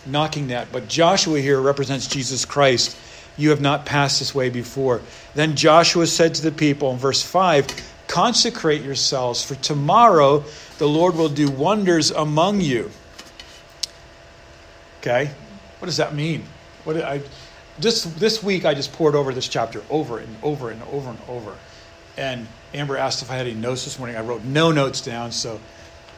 knocking 0.07 0.49
that. 0.49 0.69
But 0.73 0.89
Joshua 0.89 1.41
here 1.41 1.61
represents 1.61 2.07
Jesus 2.07 2.45
Christ. 2.45 2.97
You 3.39 3.51
have 3.51 3.61
not 3.61 3.87
passed 3.87 4.19
this 4.19 4.35
way 4.35 4.51
before. 4.51 5.01
Then 5.35 5.57
Joshua 5.57 6.07
said 6.07 6.35
to 6.35 6.43
the 6.43 6.53
people 6.53 6.93
in 6.93 6.99
verse 6.99 7.23
5 7.23 7.91
Consecrate 8.09 8.83
yourselves, 8.83 9.43
for 9.43 9.55
tomorrow 9.55 10.45
the 10.77 10.87
Lord 10.87 11.15
will 11.15 11.31
do 11.31 11.51
wonders 11.51 12.11
among 12.11 12.61
you. 12.61 12.91
Okay? 15.01 15.31
What 15.79 15.87
does 15.87 15.97
that 15.97 16.15
mean? 16.15 16.45
What 16.85 17.03
I 17.03 17.23
this 17.79 18.05
this 18.05 18.43
week 18.43 18.65
I 18.65 18.75
just 18.75 18.93
poured 18.93 19.15
over 19.15 19.33
this 19.33 19.49
chapter 19.49 19.83
over 19.89 20.19
and 20.19 20.37
over 20.43 20.71
and 20.71 20.83
over 20.85 21.11
and 21.11 21.19
over. 21.27 21.57
And 22.17 22.47
Amber 22.75 22.97
asked 22.97 23.23
if 23.23 23.31
I 23.31 23.37
had 23.37 23.47
any 23.47 23.55
notes 23.55 23.85
this 23.85 23.99
morning. 23.99 24.17
I 24.17 24.21
wrote 24.21 24.45
no 24.45 24.73
notes 24.73 25.01
down, 25.01 25.33
so 25.33 25.61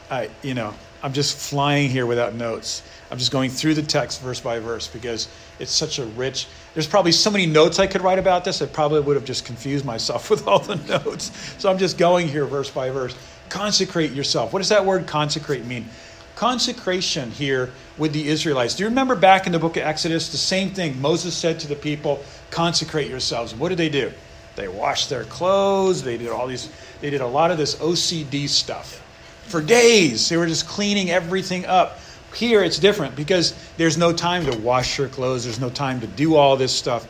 I 0.09 0.29
you 0.41 0.53
know, 0.53 0.73
I'm 1.03 1.13
just 1.13 1.37
flying 1.37 1.89
here 1.89 2.05
without 2.05 2.35
notes. 2.35 2.83
I'm 3.11 3.17
just 3.17 3.31
going 3.31 3.49
through 3.49 3.75
the 3.75 3.83
text 3.83 4.21
verse 4.21 4.39
by 4.39 4.59
verse 4.59 4.87
because 4.87 5.27
it's 5.59 5.71
such 5.71 5.99
a 5.99 6.05
rich 6.05 6.47
there's 6.75 6.87
probably 6.87 7.13
so 7.13 7.31
many 7.31 7.45
notes 7.45 7.79
I 7.79 7.87
could 7.87 8.01
write 8.01 8.19
about 8.19 8.43
this, 8.43 8.61
I 8.61 8.65
probably 8.65 8.99
would 8.99 9.15
have 9.15 9.23
just 9.23 9.45
confused 9.45 9.85
myself 9.85 10.29
with 10.31 10.45
all 10.45 10.59
the 10.59 10.75
notes. 10.75 11.31
So 11.57 11.71
I'm 11.71 11.77
just 11.77 11.97
going 11.97 12.27
here 12.27 12.45
verse 12.45 12.69
by 12.69 12.91
verse. 12.91 13.15
Consecrate 13.49 14.11
yourself. 14.11 14.51
What 14.51 14.59
does 14.59 14.69
that 14.69 14.85
word 14.85 15.07
consecrate 15.07 15.65
mean? 15.65 15.87
consecration 16.35 17.31
here 17.31 17.71
with 17.97 18.11
the 18.11 18.27
Israelites. 18.27 18.75
Do 18.75 18.83
you 18.83 18.89
remember 18.89 19.15
back 19.15 19.45
in 19.45 19.53
the 19.53 19.59
book 19.59 19.77
of 19.77 19.83
Exodus, 19.83 20.33
the 20.33 20.37
same 20.37 20.71
thing? 20.71 20.99
Moses 20.99 21.33
said 21.33 21.61
to 21.61 21.67
the 21.69 21.77
people, 21.77 22.21
consecrate 22.51 23.09
yourselves. 23.09 23.55
What 23.55 23.69
did 23.69 23.77
they 23.77 23.87
do? 23.87 24.11
They 24.55 24.67
washed 24.67 25.09
their 25.09 25.25
clothes, 25.25 26.03
they 26.03 26.17
did 26.17 26.29
all 26.29 26.47
these, 26.47 26.69
they 27.01 27.09
did 27.09 27.21
a 27.21 27.27
lot 27.27 27.51
of 27.51 27.57
this 27.57 27.75
OCD 27.75 28.47
stuff. 28.47 29.01
For 29.47 29.61
days, 29.61 30.29
they 30.29 30.37
were 30.37 30.47
just 30.47 30.67
cleaning 30.67 31.11
everything 31.11 31.65
up. 31.65 31.99
Here 32.33 32.63
it's 32.63 32.79
different 32.79 33.15
because 33.15 33.53
there's 33.77 33.97
no 33.97 34.11
time 34.11 34.45
to 34.45 34.57
wash 34.57 34.97
your 34.97 35.07
clothes, 35.07 35.43
there's 35.43 35.59
no 35.59 35.69
time 35.69 35.99
to 36.01 36.07
do 36.07 36.35
all 36.35 36.57
this 36.57 36.73
stuff. 36.73 37.07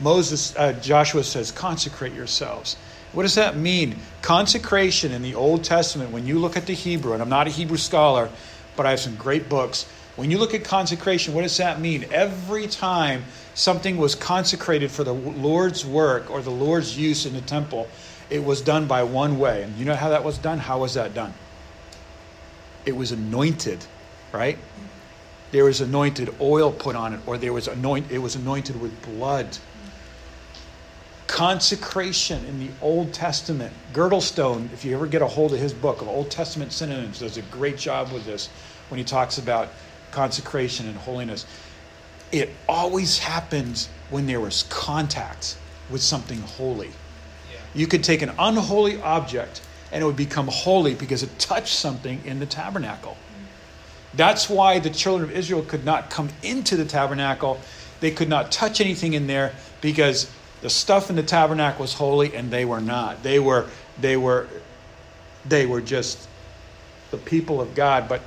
Moses, 0.00 0.54
uh, 0.56 0.72
Joshua 0.74 1.22
says, 1.22 1.52
consecrate 1.52 2.12
yourselves. 2.12 2.76
What 3.12 3.22
does 3.22 3.34
that 3.34 3.56
mean? 3.56 3.96
Consecration 4.22 5.12
in 5.12 5.22
the 5.22 5.34
Old 5.34 5.64
Testament, 5.64 6.10
when 6.10 6.26
you 6.26 6.38
look 6.38 6.56
at 6.56 6.66
the 6.66 6.74
Hebrew, 6.74 7.12
and 7.12 7.22
I'm 7.22 7.28
not 7.28 7.46
a 7.46 7.50
Hebrew 7.50 7.76
scholar, 7.76 8.30
but 8.74 8.86
I 8.86 8.90
have 8.90 9.00
some 9.00 9.16
great 9.16 9.48
books. 9.48 9.86
When 10.16 10.30
you 10.30 10.38
look 10.38 10.54
at 10.54 10.64
consecration, 10.64 11.34
what 11.34 11.42
does 11.42 11.56
that 11.58 11.80
mean? 11.80 12.06
Every 12.10 12.66
time 12.66 13.24
something 13.54 13.96
was 13.96 14.14
consecrated 14.14 14.90
for 14.90 15.04
the 15.04 15.12
Lord's 15.12 15.84
work 15.84 16.30
or 16.30 16.42
the 16.42 16.50
Lord's 16.50 16.98
use 16.98 17.26
in 17.26 17.34
the 17.34 17.40
temple, 17.40 17.88
it 18.30 18.42
was 18.42 18.60
done 18.60 18.86
by 18.86 19.02
one 19.02 19.38
way. 19.38 19.62
And 19.62 19.76
you 19.76 19.84
know 19.84 19.94
how 19.94 20.08
that 20.08 20.24
was 20.24 20.38
done? 20.38 20.58
How 20.58 20.80
was 20.80 20.94
that 20.94 21.14
done? 21.14 21.34
It 22.86 22.96
was 22.96 23.12
anointed, 23.12 23.84
right? 24.32 24.58
There 25.50 25.64
was 25.64 25.82
anointed 25.82 26.34
oil 26.40 26.72
put 26.72 26.96
on 26.96 27.12
it, 27.12 27.20
or 27.26 27.36
there 27.36 27.52
was 27.52 27.68
anoint, 27.68 28.10
it 28.10 28.18
was 28.18 28.36
anointed 28.36 28.80
with 28.80 29.00
blood. 29.02 29.46
Consecration 31.26 32.44
in 32.46 32.58
the 32.58 32.72
Old 32.80 33.12
Testament. 33.12 33.72
Girdlestone, 33.92 34.72
if 34.72 34.84
you 34.84 34.94
ever 34.94 35.06
get 35.06 35.20
a 35.20 35.26
hold 35.26 35.52
of 35.52 35.58
his 35.58 35.74
book 35.74 36.00
of 36.00 36.08
Old 36.08 36.30
Testament 36.30 36.72
synonyms, 36.72 37.20
does 37.20 37.36
a 37.36 37.42
great 37.42 37.76
job 37.76 38.12
with 38.12 38.24
this 38.24 38.48
when 38.88 38.98
he 38.98 39.04
talks 39.04 39.38
about 39.38 39.68
consecration 40.10 40.88
and 40.88 40.96
holiness. 40.96 41.46
It 42.32 42.50
always 42.68 43.18
happens 43.18 43.88
when 44.10 44.26
there 44.26 44.40
was 44.40 44.64
contact 44.64 45.56
with 45.90 46.02
something 46.02 46.40
holy. 46.40 46.88
Yeah. 46.88 47.58
You 47.74 47.86
could 47.86 48.02
take 48.02 48.22
an 48.22 48.32
unholy 48.38 49.00
object 49.02 49.60
and 49.92 50.02
it 50.02 50.06
would 50.06 50.16
become 50.16 50.48
holy 50.48 50.94
because 50.94 51.22
it 51.22 51.38
touched 51.38 51.74
something 51.74 52.20
in 52.24 52.40
the 52.40 52.46
tabernacle. 52.46 53.12
Mm. 53.12 54.16
That's 54.16 54.48
why 54.48 54.78
the 54.78 54.90
children 54.90 55.28
of 55.30 55.36
Israel 55.36 55.62
could 55.62 55.84
not 55.84 56.08
come 56.08 56.30
into 56.42 56.76
the 56.76 56.86
tabernacle. 56.86 57.60
They 58.00 58.10
could 58.10 58.28
not 58.28 58.50
touch 58.50 58.80
anything 58.80 59.12
in 59.12 59.26
there 59.26 59.54
because 59.82 60.30
the 60.62 60.70
stuff 60.70 61.10
in 61.10 61.16
the 61.16 61.22
tabernacle 61.22 61.82
was 61.82 61.92
holy 61.92 62.34
and 62.34 62.50
they 62.50 62.64
were 62.64 62.80
not. 62.80 63.22
They 63.22 63.38
were 63.38 63.66
they 64.00 64.16
were 64.16 64.48
they 65.44 65.66
were 65.66 65.80
just 65.80 66.28
the 67.10 67.18
people 67.18 67.60
of 67.60 67.74
God, 67.74 68.08
but 68.08 68.22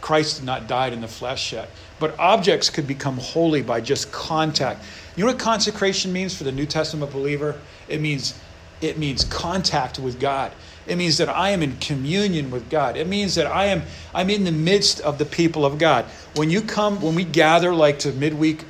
Christ 0.00 0.38
had 0.38 0.46
not 0.46 0.68
died 0.68 0.92
in 0.92 1.00
the 1.00 1.08
flesh 1.08 1.52
yet. 1.52 1.68
But 2.00 2.18
objects 2.18 2.70
could 2.70 2.88
become 2.88 3.18
holy 3.18 3.62
by 3.62 3.80
just 3.80 4.10
contact. 4.10 4.82
You 5.14 5.24
know 5.24 5.30
what 5.30 5.38
consecration 5.38 6.12
means 6.12 6.36
for 6.36 6.44
the 6.44 6.50
New 6.50 6.66
Testament 6.66 7.12
believer? 7.12 7.60
It 7.88 8.00
means 8.00 8.34
it 8.80 8.98
means 8.98 9.24
contact 9.24 9.98
with 9.98 10.18
God. 10.18 10.52
It 10.86 10.96
means 10.96 11.18
that 11.18 11.28
I 11.28 11.50
am 11.50 11.62
in 11.62 11.76
communion 11.76 12.50
with 12.50 12.70
God. 12.70 12.96
It 12.96 13.06
means 13.06 13.34
that 13.34 13.46
I 13.46 13.66
am 13.66 13.82
I'm 14.14 14.30
in 14.30 14.44
the 14.44 14.52
midst 14.52 15.00
of 15.00 15.18
the 15.18 15.26
people 15.26 15.64
of 15.64 15.78
God. 15.78 16.06
When 16.34 16.50
you 16.50 16.62
come, 16.62 17.00
when 17.00 17.14
we 17.14 17.24
gather 17.24 17.74
like 17.74 17.98
to 18.00 18.12
midweek, 18.12 18.64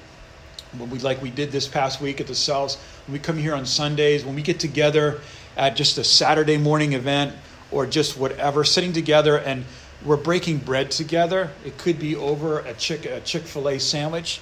when 0.77 0.91
we 0.91 0.99
like 0.99 1.23
we 1.23 1.31
did 1.31 1.53
this 1.53 1.69
past 1.69 2.01
week 2.01 2.21
at 2.21 2.27
the 2.27 2.35
cells, 2.35 2.77
when 3.07 3.13
we 3.13 3.19
come 3.21 3.39
here 3.39 3.55
on 3.55 3.65
Sundays, 3.65 4.25
when 4.25 4.35
we 4.35 4.43
get 4.43 4.59
together 4.61 5.21
at 5.57 5.77
just 5.77 5.99
a 5.99 6.05
Saturday 6.05 6.57
morning 6.57 6.95
event 6.95 7.35
or 7.71 7.87
just 7.87 8.19
whatever, 8.19 8.65
sitting 8.65 8.93
together 8.93 9.39
and 9.39 9.65
we're 10.05 10.17
breaking 10.17 10.59
bread 10.59 10.91
together. 10.91 11.51
It 11.65 11.77
could 11.79 11.99
be 11.99 12.17
over 12.17 12.61
a 12.61 12.75
Chick 12.75 13.05
a 13.07 13.21
Chick-fil-A 13.21 13.79
sandwich. 13.79 14.41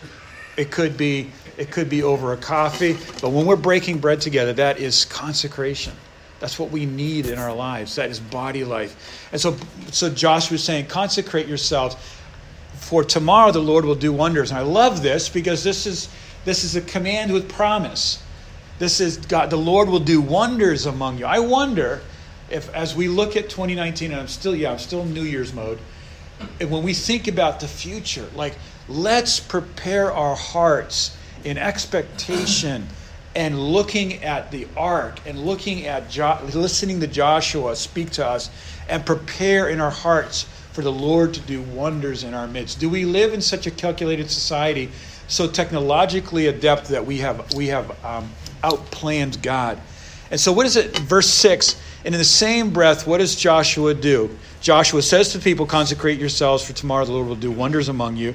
It 0.56 0.70
could 0.70 0.96
be 0.96 1.30
it 1.56 1.70
could 1.70 1.88
be 1.88 2.02
over 2.02 2.32
a 2.32 2.36
coffee. 2.36 2.96
But 3.20 3.30
when 3.30 3.46
we're 3.46 3.56
breaking 3.56 3.98
bread 3.98 4.20
together, 4.20 4.52
that 4.54 4.78
is 4.78 5.04
consecration. 5.04 5.92
That's 6.40 6.58
what 6.58 6.70
we 6.70 6.86
need 6.86 7.26
in 7.26 7.38
our 7.38 7.52
lives. 7.52 7.96
That 7.96 8.10
is 8.10 8.20
body 8.20 8.64
life. 8.64 9.28
And 9.32 9.40
so 9.40 9.56
so 9.90 10.08
Joshua 10.08 10.54
is 10.54 10.64
saying, 10.64 10.86
consecrate 10.86 11.48
yourselves. 11.48 11.96
For 12.74 13.02
tomorrow 13.02 13.50
the 13.50 13.58
Lord 13.60 13.84
will 13.84 13.96
do 13.96 14.12
wonders. 14.12 14.50
And 14.50 14.58
I 14.58 14.62
love 14.62 15.02
this 15.02 15.28
because 15.28 15.64
this 15.64 15.86
is 15.86 16.08
this 16.44 16.62
is 16.64 16.76
a 16.76 16.80
command 16.80 17.32
with 17.32 17.48
promise. 17.48 18.22
This 18.78 19.00
is 19.00 19.16
God, 19.16 19.50
the 19.50 19.56
Lord 19.56 19.88
will 19.88 19.98
do 19.98 20.20
wonders 20.20 20.86
among 20.86 21.18
you. 21.18 21.26
I 21.26 21.40
wonder 21.40 22.00
if 22.50 22.72
as 22.74 22.94
we 22.94 23.08
look 23.08 23.36
at 23.36 23.48
2019 23.48 24.12
and 24.12 24.20
i'm 24.20 24.28
still 24.28 24.54
yeah 24.54 24.72
i'm 24.72 24.78
still 24.78 25.02
in 25.02 25.12
new 25.12 25.22
year's 25.22 25.52
mode 25.52 25.78
and 26.60 26.70
when 26.70 26.82
we 26.82 26.94
think 26.94 27.28
about 27.28 27.60
the 27.60 27.68
future 27.68 28.28
like 28.34 28.56
let's 28.88 29.40
prepare 29.40 30.12
our 30.12 30.36
hearts 30.36 31.16
in 31.44 31.58
expectation 31.58 32.86
and 33.34 33.58
looking 33.58 34.22
at 34.24 34.50
the 34.50 34.66
ark 34.76 35.20
and 35.26 35.38
looking 35.38 35.86
at 35.86 36.08
jo- 36.10 36.38
listening 36.54 37.00
to 37.00 37.06
joshua 37.06 37.74
speak 37.76 38.10
to 38.10 38.24
us 38.26 38.50
and 38.88 39.04
prepare 39.04 39.68
in 39.68 39.80
our 39.80 39.90
hearts 39.90 40.46
for 40.78 40.82
the 40.82 40.92
lord 40.92 41.34
to 41.34 41.40
do 41.40 41.60
wonders 41.60 42.22
in 42.22 42.34
our 42.34 42.46
midst. 42.46 42.78
Do 42.78 42.88
we 42.88 43.04
live 43.04 43.34
in 43.34 43.40
such 43.40 43.66
a 43.66 43.70
calculated 43.72 44.30
society 44.30 44.90
so 45.26 45.48
technologically 45.48 46.46
adept 46.46 46.86
that 46.90 47.04
we 47.04 47.18
have 47.18 47.52
we 47.54 47.66
have 47.66 48.04
um, 48.04 48.30
outplanned 48.62 49.42
god? 49.42 49.80
And 50.30 50.38
so 50.38 50.52
what 50.52 50.66
is 50.66 50.76
it 50.76 50.96
verse 50.98 51.28
6 51.28 51.74
and 52.04 52.14
in 52.14 52.18
the 52.18 52.24
same 52.24 52.70
breath, 52.70 53.06
what 53.06 53.18
does 53.18 53.34
Joshua 53.34 53.94
do? 53.94 54.30
Joshua 54.60 55.02
says 55.02 55.32
to 55.32 55.38
the 55.38 55.44
people, 55.44 55.66
Consecrate 55.66 56.18
yourselves, 56.18 56.64
for 56.64 56.72
tomorrow 56.72 57.04
the 57.04 57.12
Lord 57.12 57.26
will 57.26 57.36
do 57.36 57.50
wonders 57.50 57.88
among 57.88 58.16
you. 58.16 58.34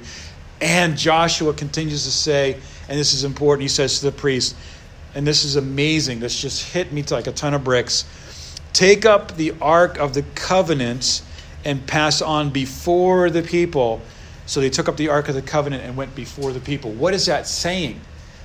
And 0.61 0.97
Joshua 0.97 1.53
continues 1.53 2.03
to 2.05 2.11
say, 2.11 2.57
and 2.87 2.99
this 2.99 3.13
is 3.13 3.23
important, 3.23 3.63
he 3.63 3.67
says 3.67 3.99
to 3.99 4.05
the 4.05 4.11
priest, 4.11 4.55
and 5.15 5.25
this 5.25 5.43
is 5.45 5.55
amazing, 5.55 6.19
this 6.19 6.39
just 6.39 6.71
hit 6.73 6.91
me 6.91 7.03
like 7.03 7.27
a 7.27 7.31
ton 7.31 7.53
of 7.53 7.63
bricks. 7.63 8.05
Take 8.73 9.05
up 9.05 9.35
the 9.35 9.53
ark 9.61 9.97
of 9.97 10.13
the 10.13 10.23
covenant 10.35 11.21
and 11.65 11.85
pass 11.85 12.21
on 12.21 12.49
before 12.49 13.29
the 13.29 13.41
people. 13.41 14.01
So 14.45 14.59
they 14.59 14.69
took 14.69 14.89
up 14.89 14.97
the 14.97 15.09
ark 15.09 15.29
of 15.29 15.35
the 15.35 15.41
covenant 15.41 15.83
and 15.83 15.95
went 15.95 16.15
before 16.15 16.51
the 16.51 16.59
people. 16.59 16.91
What 16.91 17.13
is 17.13 17.25
that 17.27 17.47
saying? 17.47 18.01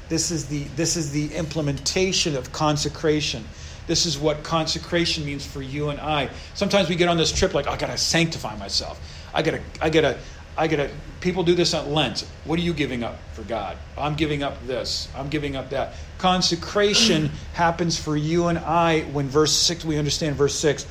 This 0.09 0.31
is 0.31 0.47
the, 0.47 0.65
this 0.77 0.97
is 0.97 1.11
the 1.13 1.35
implementation 1.35 2.37
of 2.37 2.53
consecration. 2.53 3.45
This 3.89 4.05
is 4.07 4.19
what 4.19 4.45
consecration 4.45 5.25
means 5.25 5.45
for 5.45 5.63
you 5.63 5.89
and 5.89 5.99
I. 5.99 6.31
Sometimes 6.55 6.89
we 6.89 6.95
get 6.95 7.09
on 7.09 7.17
this 7.17 7.33
trip 7.33 7.55
like, 7.55 7.67
I 7.67 7.77
gotta 7.77 7.97
sanctify 7.97 8.57
myself. 8.57 9.01
I 9.35 9.43
gotta, 9.43 9.61
I 9.81 9.91
gotta, 9.91 10.19
I 10.57 10.69
gotta. 10.69 10.91
People 11.21 11.43
do 11.43 11.55
this 11.55 11.73
at 11.73 11.89
Lent. 11.89 12.27
What 12.45 12.59
are 12.59 12.63
you 12.63 12.75
giving 12.75 13.03
up 13.03 13.19
for 13.33 13.43
God? 13.43 13.77
I'm 13.97 14.15
giving 14.15 14.43
up 14.43 14.65
this. 14.67 15.09
I'm 15.17 15.29
giving 15.29 15.57
up 15.57 15.71
that. 15.71 15.95
Consecration 16.19 17.31
happens 17.55 17.99
for 17.99 18.17
you 18.17 18.49
and 18.49 18.59
I 18.59 19.03
when 19.13 19.29
verse 19.29 19.53
six. 19.53 19.85
We 19.85 19.99
understand 19.99 20.37
verse 20.37 20.55
six. 20.55 20.87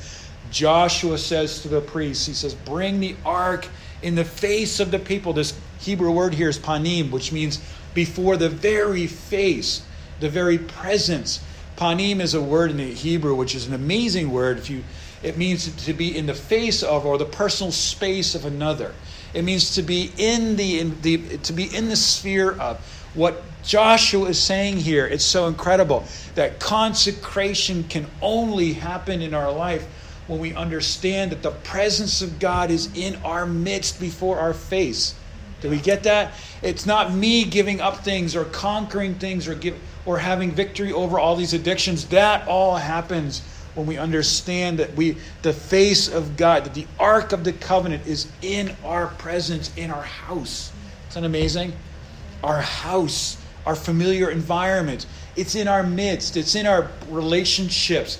Joshua 0.50 1.18
says 1.18 1.62
to 1.62 1.68
the 1.68 1.80
priests, 1.80 2.26
he 2.26 2.34
says, 2.34 2.54
"Bring 2.54 2.98
the 2.98 3.14
ark 3.24 3.68
in 4.02 4.16
the 4.16 4.24
face 4.24 4.80
of 4.80 4.90
the 4.90 4.98
people." 4.98 5.32
This 5.32 5.54
Hebrew 5.78 6.10
word 6.10 6.34
here 6.34 6.48
is 6.48 6.58
panim, 6.58 7.10
which 7.12 7.30
means 7.30 7.60
before 7.94 8.36
the 8.36 8.48
very 8.48 9.06
face, 9.06 9.82
the 10.18 10.28
very 10.28 10.58
presence 10.58 11.40
Panim 11.78 12.20
is 12.20 12.34
a 12.34 12.42
word 12.42 12.72
in 12.72 12.76
the 12.76 12.92
Hebrew 12.92 13.36
which 13.36 13.54
is 13.54 13.68
an 13.68 13.72
amazing 13.72 14.32
word. 14.32 14.58
If 14.58 14.68
you, 14.68 14.82
it 15.22 15.38
means 15.38 15.84
to 15.84 15.92
be 15.92 16.16
in 16.16 16.26
the 16.26 16.34
face 16.34 16.82
of 16.82 17.06
or 17.06 17.18
the 17.18 17.24
personal 17.24 17.70
space 17.70 18.34
of 18.34 18.44
another. 18.44 18.92
It 19.32 19.42
means 19.42 19.76
to 19.76 19.82
be 19.82 20.10
in 20.18 20.56
the, 20.56 20.80
in 20.80 21.00
the 21.02 21.38
to 21.38 21.52
be 21.52 21.72
in 21.74 21.88
the 21.88 21.94
sphere 21.94 22.50
of 22.58 22.78
what 23.14 23.44
Joshua 23.62 24.26
is 24.26 24.42
saying 24.42 24.78
here. 24.78 25.06
It's 25.06 25.24
so 25.24 25.46
incredible 25.46 26.04
that 26.34 26.58
consecration 26.58 27.84
can 27.84 28.08
only 28.20 28.72
happen 28.72 29.22
in 29.22 29.32
our 29.32 29.52
life 29.52 29.86
when 30.26 30.40
we 30.40 30.54
understand 30.54 31.30
that 31.30 31.42
the 31.42 31.52
presence 31.52 32.22
of 32.22 32.40
God 32.40 32.72
is 32.72 32.90
in 32.96 33.16
our 33.24 33.46
midst 33.46 34.00
before 34.00 34.40
our 34.40 34.52
face. 34.52 35.14
Do 35.60 35.70
we 35.70 35.78
get 35.78 36.04
that? 36.04 36.34
It's 36.62 36.86
not 36.86 37.12
me 37.12 37.44
giving 37.44 37.80
up 37.80 38.04
things 38.04 38.34
or 38.34 38.44
conquering 38.44 39.14
things 39.14 39.48
or 39.48 39.54
give, 39.54 39.78
or 40.08 40.16
having 40.16 40.50
victory 40.50 40.90
over 40.90 41.18
all 41.18 41.36
these 41.36 41.52
addictions. 41.52 42.06
That 42.06 42.48
all 42.48 42.76
happens 42.76 43.42
when 43.74 43.86
we 43.86 43.98
understand 43.98 44.78
that 44.78 44.96
we 44.96 45.18
the 45.42 45.52
face 45.52 46.08
of 46.08 46.38
God, 46.38 46.64
that 46.64 46.72
the 46.72 46.86
ark 46.98 47.32
of 47.32 47.44
the 47.44 47.52
covenant 47.52 48.06
is 48.06 48.26
in 48.40 48.74
our 48.86 49.08
presence, 49.08 49.70
in 49.76 49.90
our 49.90 50.02
house. 50.02 50.72
Isn't 51.10 51.22
that 51.22 51.28
amazing? 51.28 51.74
Our 52.42 52.62
house, 52.62 53.36
our 53.66 53.74
familiar 53.74 54.30
environment. 54.30 55.04
It's 55.36 55.54
in 55.54 55.68
our 55.68 55.82
midst, 55.82 56.38
it's 56.38 56.54
in 56.54 56.66
our 56.66 56.90
relationships. 57.10 58.18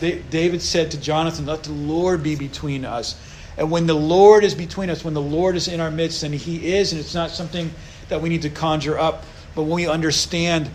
David 0.00 0.62
said 0.62 0.90
to 0.92 1.00
Jonathan, 1.00 1.44
Let 1.44 1.64
the 1.64 1.72
Lord 1.72 2.22
be 2.22 2.34
between 2.34 2.86
us. 2.86 3.20
And 3.58 3.70
when 3.70 3.86
the 3.86 3.94
Lord 3.94 4.42
is 4.42 4.54
between 4.54 4.88
us, 4.88 5.04
when 5.04 5.14
the 5.14 5.20
Lord 5.20 5.54
is 5.54 5.68
in 5.68 5.80
our 5.80 5.90
midst, 5.90 6.22
and 6.22 6.34
He 6.34 6.74
is, 6.74 6.92
and 6.92 7.00
it's 7.00 7.14
not 7.14 7.28
something 7.28 7.70
that 8.08 8.22
we 8.22 8.30
need 8.30 8.42
to 8.42 8.50
conjure 8.50 8.98
up, 8.98 9.24
but 9.54 9.64
when 9.64 9.72
we 9.72 9.86
understand 9.86 10.70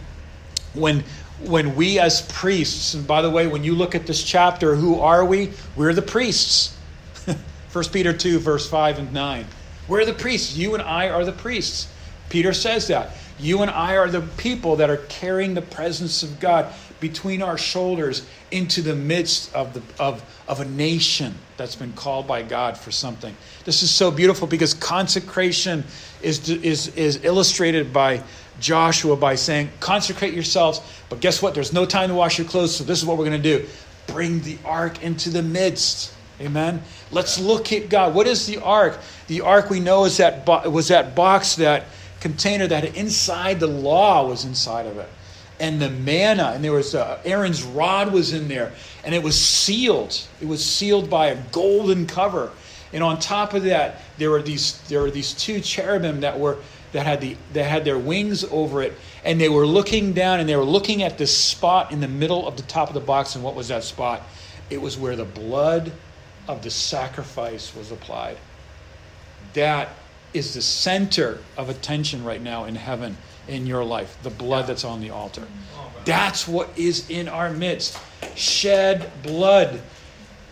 when 0.74 1.04
when 1.44 1.76
we 1.76 2.00
as 2.00 2.22
priests 2.34 2.94
and 2.94 3.08
by 3.08 3.22
the 3.22 3.30
way 3.30 3.48
when 3.48 3.64
you 3.64 3.74
look 3.74 3.96
at 3.96 4.06
this 4.06 4.24
chapter 4.24 4.76
who 4.76 5.00
are 5.00 5.26
we? 5.26 5.52
We're 5.76 5.94
the 5.94 6.02
priests. 6.02 6.76
1 7.72 7.86
peter 7.86 8.14
2 8.14 8.40
verse 8.40 8.70
5 8.70 9.00
and 9.00 9.14
9 9.14 9.46
we're 9.88 10.06
the 10.06 10.14
priests. 10.14 10.56
You 10.56 10.74
and 10.74 10.84
i 10.84 11.10
are 11.10 11.26
the 11.26 11.32
priests. 11.32 11.92
Peter 12.30 12.54
says 12.54 12.88
that. 12.88 13.12
You 13.40 13.62
and 13.62 13.72
i 13.72 13.98
are 13.98 14.10
the 14.10 14.22
people 14.38 14.76
that 14.78 14.90
are 14.90 14.98
carrying 15.10 15.54
the 15.54 15.62
presence 15.62 16.24
of 16.24 16.40
god 16.40 16.74
between 17.00 17.42
our 17.42 17.58
shoulders 17.58 18.26
into 18.52 18.82
the 18.82 18.96
midst 18.96 19.54
of, 19.56 19.74
the, 19.74 19.82
of, 20.02 20.24
of 20.48 20.60
a 20.62 20.66
nation 20.66 21.34
that's 21.58 21.76
been 21.76 21.92
called 21.94 22.28
by 22.28 22.42
god 22.42 22.78
for 22.78 22.92
something. 22.92 23.36
This 23.66 23.84
is 23.84 23.90
so 23.90 24.12
beautiful 24.12 24.48
because 24.48 24.74
consecration 24.76 25.84
is, 26.22 26.50
is, 26.50 26.96
is 26.96 27.26
illustrated 27.26 27.92
by 27.92 28.22
Joshua 28.62 29.18
by 29.18 29.36
saying, 29.36 29.70
Consecrate 29.80 30.34
yourselves, 30.34 30.82
but 31.10 31.20
guess 31.20 31.42
what? 31.42 31.54
There's 31.54 31.74
no 31.74 31.86
time 31.86 32.10
to 32.10 32.16
wash 32.16 32.38
your 32.38 32.48
clothes, 32.48 32.76
so 32.76 32.84
this 32.84 33.00
is 33.00 33.06
what 33.06 33.18
we're 33.18 33.26
going 33.26 33.42
to 33.42 33.60
do 33.60 33.68
bring 34.08 34.42
the 34.42 34.58
ark 34.66 35.04
into 35.04 35.30
the 35.30 35.42
midst. 35.42 36.14
Amen. 36.40 36.82
Let's 37.12 37.40
look 37.40 37.72
at 37.72 37.90
God. 37.90 38.16
What 38.16 38.28
is 38.28 38.46
the 38.46 38.58
ark? 38.58 39.00
The 39.28 39.42
ark 39.42 39.70
we 39.70 39.80
know 39.80 40.06
is 40.06 40.18
that 40.18 40.46
bo- 40.46 40.70
was 40.70 40.88
that 40.88 41.16
box, 41.16 41.56
that 41.58 41.86
container 42.20 42.68
that 42.68 42.96
inside 42.96 43.60
the 43.60 43.68
law 43.68 44.28
was 44.28 44.46
inside 44.46 44.86
of 44.86 44.98
it, 44.98 45.10
and 45.60 45.82
the 45.82 45.90
manna, 45.90 46.52
and 46.56 46.64
there 46.64 46.72
was 46.72 46.96
uh, 46.96 47.20
Aaron's 47.26 47.64
rod 47.64 48.12
was 48.12 48.34
in 48.34 48.48
there, 48.48 48.74
and 49.04 49.14
it 49.14 49.22
was 49.22 49.40
sealed. 49.40 50.20
It 50.42 50.48
was 50.48 50.66
sealed 50.66 51.10
by 51.10 51.28
a 51.28 51.42
golden 51.52 52.08
cover, 52.08 52.52
and 52.92 53.04
on 53.04 53.20
top 53.20 53.54
of 53.54 53.64
that, 53.64 54.02
there 54.18 54.32
were 54.32 54.42
these 54.42 54.80
there 54.88 55.02
were 55.02 55.12
these 55.12 55.34
two 55.34 55.60
cherubim 55.62 56.22
that 56.22 56.40
were 56.40 56.58
that 56.92 57.06
had 57.06 57.22
the 57.22 57.38
that 57.54 57.66
had 57.66 57.86
their 57.86 57.98
wings 57.98 58.44
over 58.46 58.82
it 58.82 58.94
and 59.24 59.40
they 59.40 59.50
were 59.50 59.66
looking 59.66 60.14
down 60.14 60.40
and 60.40 60.50
they 60.50 60.56
were 60.56 60.64
looking 60.64 61.04
at 61.04 61.18
this 61.18 61.36
spot 61.36 61.92
in 61.92 62.00
the 62.00 62.08
middle 62.08 62.48
of 62.48 62.58
the 62.58 62.64
top 62.64 62.88
of 62.88 62.94
the 62.94 63.00
box 63.00 63.36
and 63.36 63.44
what 63.44 63.56
was 63.56 63.68
that 63.70 63.84
spot? 63.84 64.22
It 64.70 64.82
was 64.82 64.98
where 64.98 65.16
the 65.16 65.26
blood 65.26 65.92
of 66.48 66.64
the 66.64 66.70
sacrifice 66.70 67.76
was 67.76 67.92
applied. 67.92 68.38
That 69.54 69.90
is 70.34 70.54
the 70.54 70.62
center 70.62 71.40
of 71.58 71.70
attention 71.70 72.24
right 72.24 72.42
now 72.42 72.66
in 72.66 72.76
heaven 72.76 73.18
in 73.48 73.66
your 73.66 73.84
life 73.84 74.18
the 74.24 74.30
blood 74.30 74.68
that's 74.68 74.86
on 74.86 75.02
the 75.02 75.10
altar. 75.10 75.48
That's 76.06 76.48
what 76.48 76.70
is 76.78 77.10
in 77.10 77.28
our 77.28 77.52
midst. 77.52 78.00
Shed 78.36 79.12
blood 79.24 79.82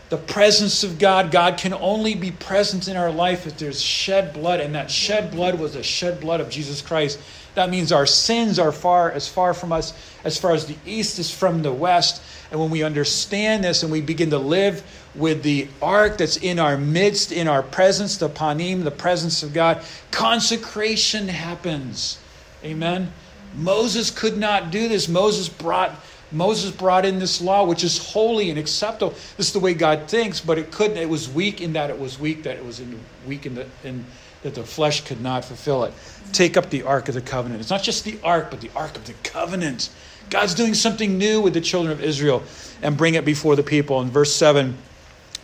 the 0.10 0.18
presence 0.18 0.84
of 0.84 1.00
God. 1.00 1.32
God 1.32 1.58
can 1.58 1.74
only 1.74 2.16
be 2.16 2.32
present 2.32 2.88
in 2.88 2.98
our 2.98 3.12
life 3.12 3.46
if 3.48 3.58
there's 3.58 3.82
shed 3.82 4.34
blood, 4.34 4.60
and 4.60 4.76
that 4.76 4.92
shed 4.92 5.32
blood 5.32 5.60
was 5.60 5.74
the 5.74 5.84
shed 5.84 6.20
blood 6.20 6.42
of 6.42 6.50
Jesus 6.50 6.82
Christ. 6.82 7.20
That 7.56 7.70
means 7.70 7.92
our 7.92 8.06
sins 8.06 8.60
are 8.60 8.72
far 8.72 9.12
as 9.12 9.28
far 9.28 9.54
from 9.54 9.72
us 9.72 9.94
as 10.24 10.38
far 10.38 10.52
as 10.52 10.66
the 10.66 10.76
east 10.86 11.20
is 11.20 11.32
from 11.32 11.62
the 11.62 11.72
west. 11.72 12.22
And 12.52 12.60
when 12.60 12.70
we 12.70 12.84
understand 12.84 13.64
this 13.64 13.84
and 13.84 13.92
we 13.92 14.02
begin 14.02 14.30
to 14.32 14.38
live 14.38 14.84
with 15.16 15.44
the 15.44 15.68
ark 15.82 16.18
that's 16.18 16.38
in 16.38 16.60
our 16.60 16.78
midst, 16.78 17.32
in 17.32 17.48
our 17.48 17.64
presence, 17.64 18.18
the 18.18 18.30
panim, 18.30 18.84
the 18.84 18.92
presence 18.92 19.44
of 19.44 19.54
God, 19.54 19.84
consecration 20.12 21.28
happens. 21.28 22.20
Amen. 22.64 23.12
Moses 23.56 24.12
could 24.12 24.38
not 24.38 24.72
do 24.72 24.88
this. 24.88 25.08
Moses 25.08 25.50
brought 25.50 25.92
Moses 26.32 26.72
brought 26.72 27.06
in 27.06 27.20
this 27.20 27.42
law, 27.42 27.66
which 27.66 27.84
is 27.84 27.98
holy 27.98 28.50
and 28.50 28.60
acceptable. 28.60 29.12
This 29.38 29.48
is 29.48 29.54
the 29.54 29.60
way 29.60 29.74
God 29.74 30.08
thinks, 30.08 30.40
but 30.40 30.58
it 30.58 30.72
couldn't. 30.72 30.98
It 30.98 31.10
was 31.10 31.28
weak 31.30 31.62
in 31.62 31.74
that 31.74 31.90
it 31.90 32.00
was 32.00 32.20
weak, 32.20 32.44
that 32.44 32.58
it 32.58 32.66
was 32.66 32.80
in, 32.80 33.00
weak 33.26 33.46
in, 33.46 33.56
the, 33.56 33.66
in 33.84 34.06
that 34.44 34.56
the 34.56 34.64
flesh 34.64 35.02
could 35.02 35.22
not 35.22 35.44
fulfill 35.44 35.84
it. 35.86 35.94
Take 36.32 36.56
up 36.56 36.70
the 36.70 36.84
ark 36.84 37.08
of 37.08 37.16
the 37.16 37.22
covenant. 37.22 37.62
It's 37.62 37.72
not 37.72 37.84
just 37.84 38.06
the 38.06 38.20
ark, 38.24 38.52
but 38.52 38.62
the 38.62 38.70
ark 38.76 38.96
of 38.96 39.06
the 39.06 39.14
covenant. 39.24 39.90
God's 40.30 40.54
doing 40.54 40.76
something 40.76 41.18
new 41.18 41.42
with 41.42 41.54
the 41.54 41.62
children 41.62 41.92
of 41.92 42.04
Israel 42.04 42.44
and 42.82 42.96
bring 42.96 43.16
it 43.16 43.26
before 43.26 43.56
the 43.56 43.64
people. 43.64 44.00
In 44.02 44.10
verse 44.10 44.34
7, 44.36 44.78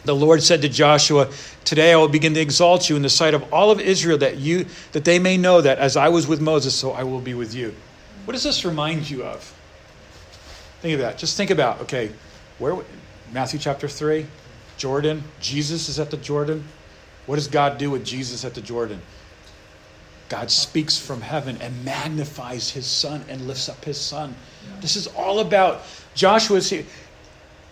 the 0.03 0.15
Lord 0.15 0.43
said 0.43 0.61
to 0.61 0.69
Joshua, 0.69 1.29
Today 1.63 1.93
I 1.93 1.95
will 1.95 2.07
begin 2.07 2.35
to 2.35 2.39
exalt 2.39 2.89
you 2.89 2.95
in 2.95 3.01
the 3.01 3.09
sight 3.09 3.33
of 3.33 3.51
all 3.51 3.71
of 3.71 3.79
Israel 3.79 4.19
that 4.19 4.37
you 4.37 4.67
that 4.91 5.03
they 5.03 5.17
may 5.17 5.35
know 5.35 5.61
that 5.61 5.79
as 5.79 5.97
I 5.97 6.09
was 6.09 6.27
with 6.27 6.39
Moses, 6.39 6.75
so 6.75 6.91
I 6.91 7.03
will 7.03 7.19
be 7.19 7.33
with 7.33 7.55
you. 7.55 7.73
What 8.25 8.33
does 8.33 8.43
this 8.43 8.63
remind 8.63 9.09
you 9.09 9.23
of? 9.23 9.51
Think 10.81 10.95
of 10.95 10.99
that. 10.99 11.17
Just 11.17 11.37
think 11.37 11.51
about, 11.51 11.81
okay, 11.81 12.11
where 12.59 12.77
Matthew 13.31 13.59
chapter 13.59 13.87
3, 13.87 14.25
Jordan, 14.77 15.23
Jesus 15.39 15.89
is 15.89 15.99
at 15.99 16.11
the 16.11 16.17
Jordan. 16.17 16.63
What 17.25 17.35
does 17.35 17.47
God 17.47 17.77
do 17.77 17.89
with 17.89 18.05
Jesus 18.05 18.45
at 18.45 18.53
the 18.53 18.61
Jordan? 18.61 19.01
God 20.29 20.49
speaks 20.49 20.97
from 20.97 21.21
heaven 21.21 21.57
and 21.61 21.85
magnifies 21.85 22.69
his 22.69 22.85
son 22.85 23.23
and 23.29 23.47
lifts 23.47 23.69
up 23.69 23.83
his 23.85 23.99
son. 23.99 24.35
This 24.81 24.95
is 24.95 25.07
all 25.07 25.39
about 25.39 25.83
Joshua's 26.15 26.69
here. 26.69 26.85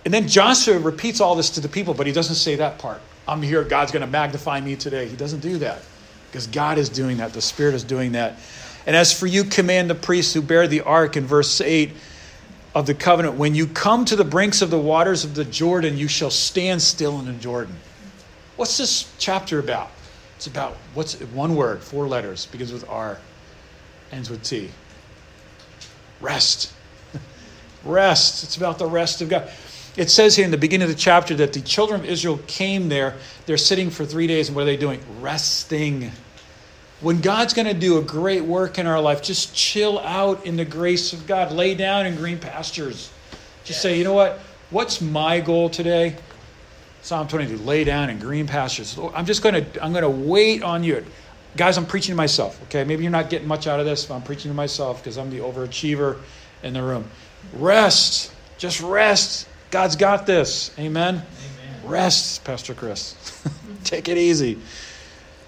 And 0.05 0.13
then 0.13 0.27
Joshua 0.27 0.77
repeats 0.77 1.21
all 1.21 1.35
this 1.35 1.49
to 1.51 1.61
the 1.61 1.69
people, 1.69 1.93
but 1.93 2.05
he 2.05 2.13
doesn't 2.13 2.35
say 2.35 2.55
that 2.55 2.77
part. 2.77 3.01
I'm 3.27 3.41
here, 3.41 3.63
God's 3.63 3.91
going 3.91 4.01
to 4.01 4.07
magnify 4.07 4.59
me 4.59 4.75
today. 4.75 5.07
He 5.07 5.15
doesn't 5.15 5.39
do 5.39 5.57
that 5.59 5.81
because 6.27 6.45
God 6.47 6.77
is 6.77 6.89
doing 6.89 7.17
that. 7.17 7.33
The 7.33 7.41
Spirit 7.41 7.73
is 7.73 7.83
doing 7.83 8.11
that. 8.13 8.37
And 8.85 8.95
as 8.95 9.17
for 9.17 9.27
you, 9.27 9.45
command 9.45 9.89
the 9.89 9.95
priests 9.95 10.33
who 10.33 10.41
bear 10.41 10.67
the 10.67 10.81
ark 10.81 11.15
in 11.15 11.25
verse 11.25 11.61
8 11.61 11.93
of 12.75 12.86
the 12.86 12.93
covenant. 12.93 13.36
When 13.36 13.55
you 13.55 13.67
come 13.67 14.05
to 14.05 14.15
the 14.15 14.23
brinks 14.23 14.62
of 14.62 14.69
the 14.69 14.79
waters 14.79 15.23
of 15.23 15.36
the 15.36 15.45
Jordan, 15.45 15.97
you 15.97 16.07
shall 16.07 16.31
stand 16.31 16.81
still 16.81 17.19
in 17.19 17.25
the 17.25 17.33
Jordan. 17.33 17.75
What's 18.55 18.77
this 18.77 19.12
chapter 19.17 19.59
about? 19.59 19.91
It's 20.38 20.47
about 20.47 20.75
what's 20.93 21.19
one 21.19 21.55
word, 21.55 21.81
four 21.81 22.07
letters, 22.07 22.45
begins 22.47 22.73
with 22.73 22.88
R, 22.89 23.19
ends 24.12 24.29
with 24.29 24.43
T. 24.43 24.71
Rest. 26.19 26.73
rest. 27.83 28.43
It's 28.43 28.57
about 28.57 28.79
the 28.79 28.88
rest 28.88 29.21
of 29.21 29.29
God. 29.29 29.49
It 29.95 30.09
says 30.09 30.36
here 30.36 30.45
in 30.45 30.51
the 30.51 30.57
beginning 30.57 30.89
of 30.89 30.89
the 30.89 30.99
chapter 30.99 31.36
that 31.36 31.53
the 31.53 31.62
children 31.62 32.01
of 32.01 32.05
Israel 32.07 32.39
came 32.47 32.89
there. 32.89 33.15
They're 33.45 33.57
sitting 33.57 33.89
for 33.89 34.05
three 34.05 34.25
days, 34.25 34.49
and 34.49 34.55
what 34.55 34.63
are 34.63 34.65
they 34.65 34.77
doing? 34.77 34.99
Resting. 35.21 36.12
When 37.03 37.19
God's 37.19 37.53
going 37.53 37.67
to 37.67 37.73
do 37.73 37.97
a 37.97 38.01
great 38.01 38.45
work 38.45 38.79
in 38.79 38.87
our 38.87 39.01
life, 39.01 39.21
just 39.21 39.53
chill 39.53 39.99
out 39.99 40.45
in 40.45 40.55
the 40.55 40.63
grace 40.63 41.11
of 41.11 41.27
God. 41.27 41.51
Lay 41.51 41.75
down 41.75 42.05
in 42.05 42.15
green 42.15 42.39
pastures. 42.39 43.11
Just 43.65 43.81
say, 43.81 43.97
you 43.97 44.05
know 44.05 44.13
what? 44.13 44.39
What's 44.69 45.01
my 45.01 45.41
goal 45.41 45.69
today? 45.69 46.15
Psalm 47.01 47.27
22, 47.27 47.57
lay 47.57 47.83
down 47.83 48.09
in 48.09 48.19
green 48.19 48.47
pastures. 48.47 48.97
I'm 49.13 49.25
just 49.25 49.43
going 49.43 49.53
to, 49.53 49.83
I'm 49.83 49.91
going 49.91 50.03
to 50.03 50.09
wait 50.09 50.63
on 50.63 50.81
you. 50.81 51.05
Guys, 51.57 51.77
I'm 51.77 51.85
preaching 51.85 52.13
to 52.13 52.15
myself, 52.15 52.61
okay? 52.63 52.85
Maybe 52.85 53.03
you're 53.03 53.11
not 53.11 53.29
getting 53.29 53.49
much 53.49 53.67
out 53.67 53.81
of 53.81 53.85
this, 53.85 54.05
but 54.05 54.15
I'm 54.15 54.21
preaching 54.21 54.49
to 54.49 54.55
myself 54.55 55.03
because 55.03 55.17
I'm 55.17 55.29
the 55.29 55.39
overachiever 55.39 56.19
in 56.63 56.71
the 56.71 56.81
room. 56.81 57.03
Rest. 57.55 58.31
Just 58.57 58.79
rest. 58.79 59.49
God's 59.71 59.97
got 59.97 60.25
this. 60.25 60.71
Amen? 60.79 61.15
Amen. 61.15 61.25
Rest, 61.83 62.45
Pastor 62.45 62.73
Chris. 62.73 63.43
Take 63.83 64.07
it 64.07 64.17
easy. 64.17 64.57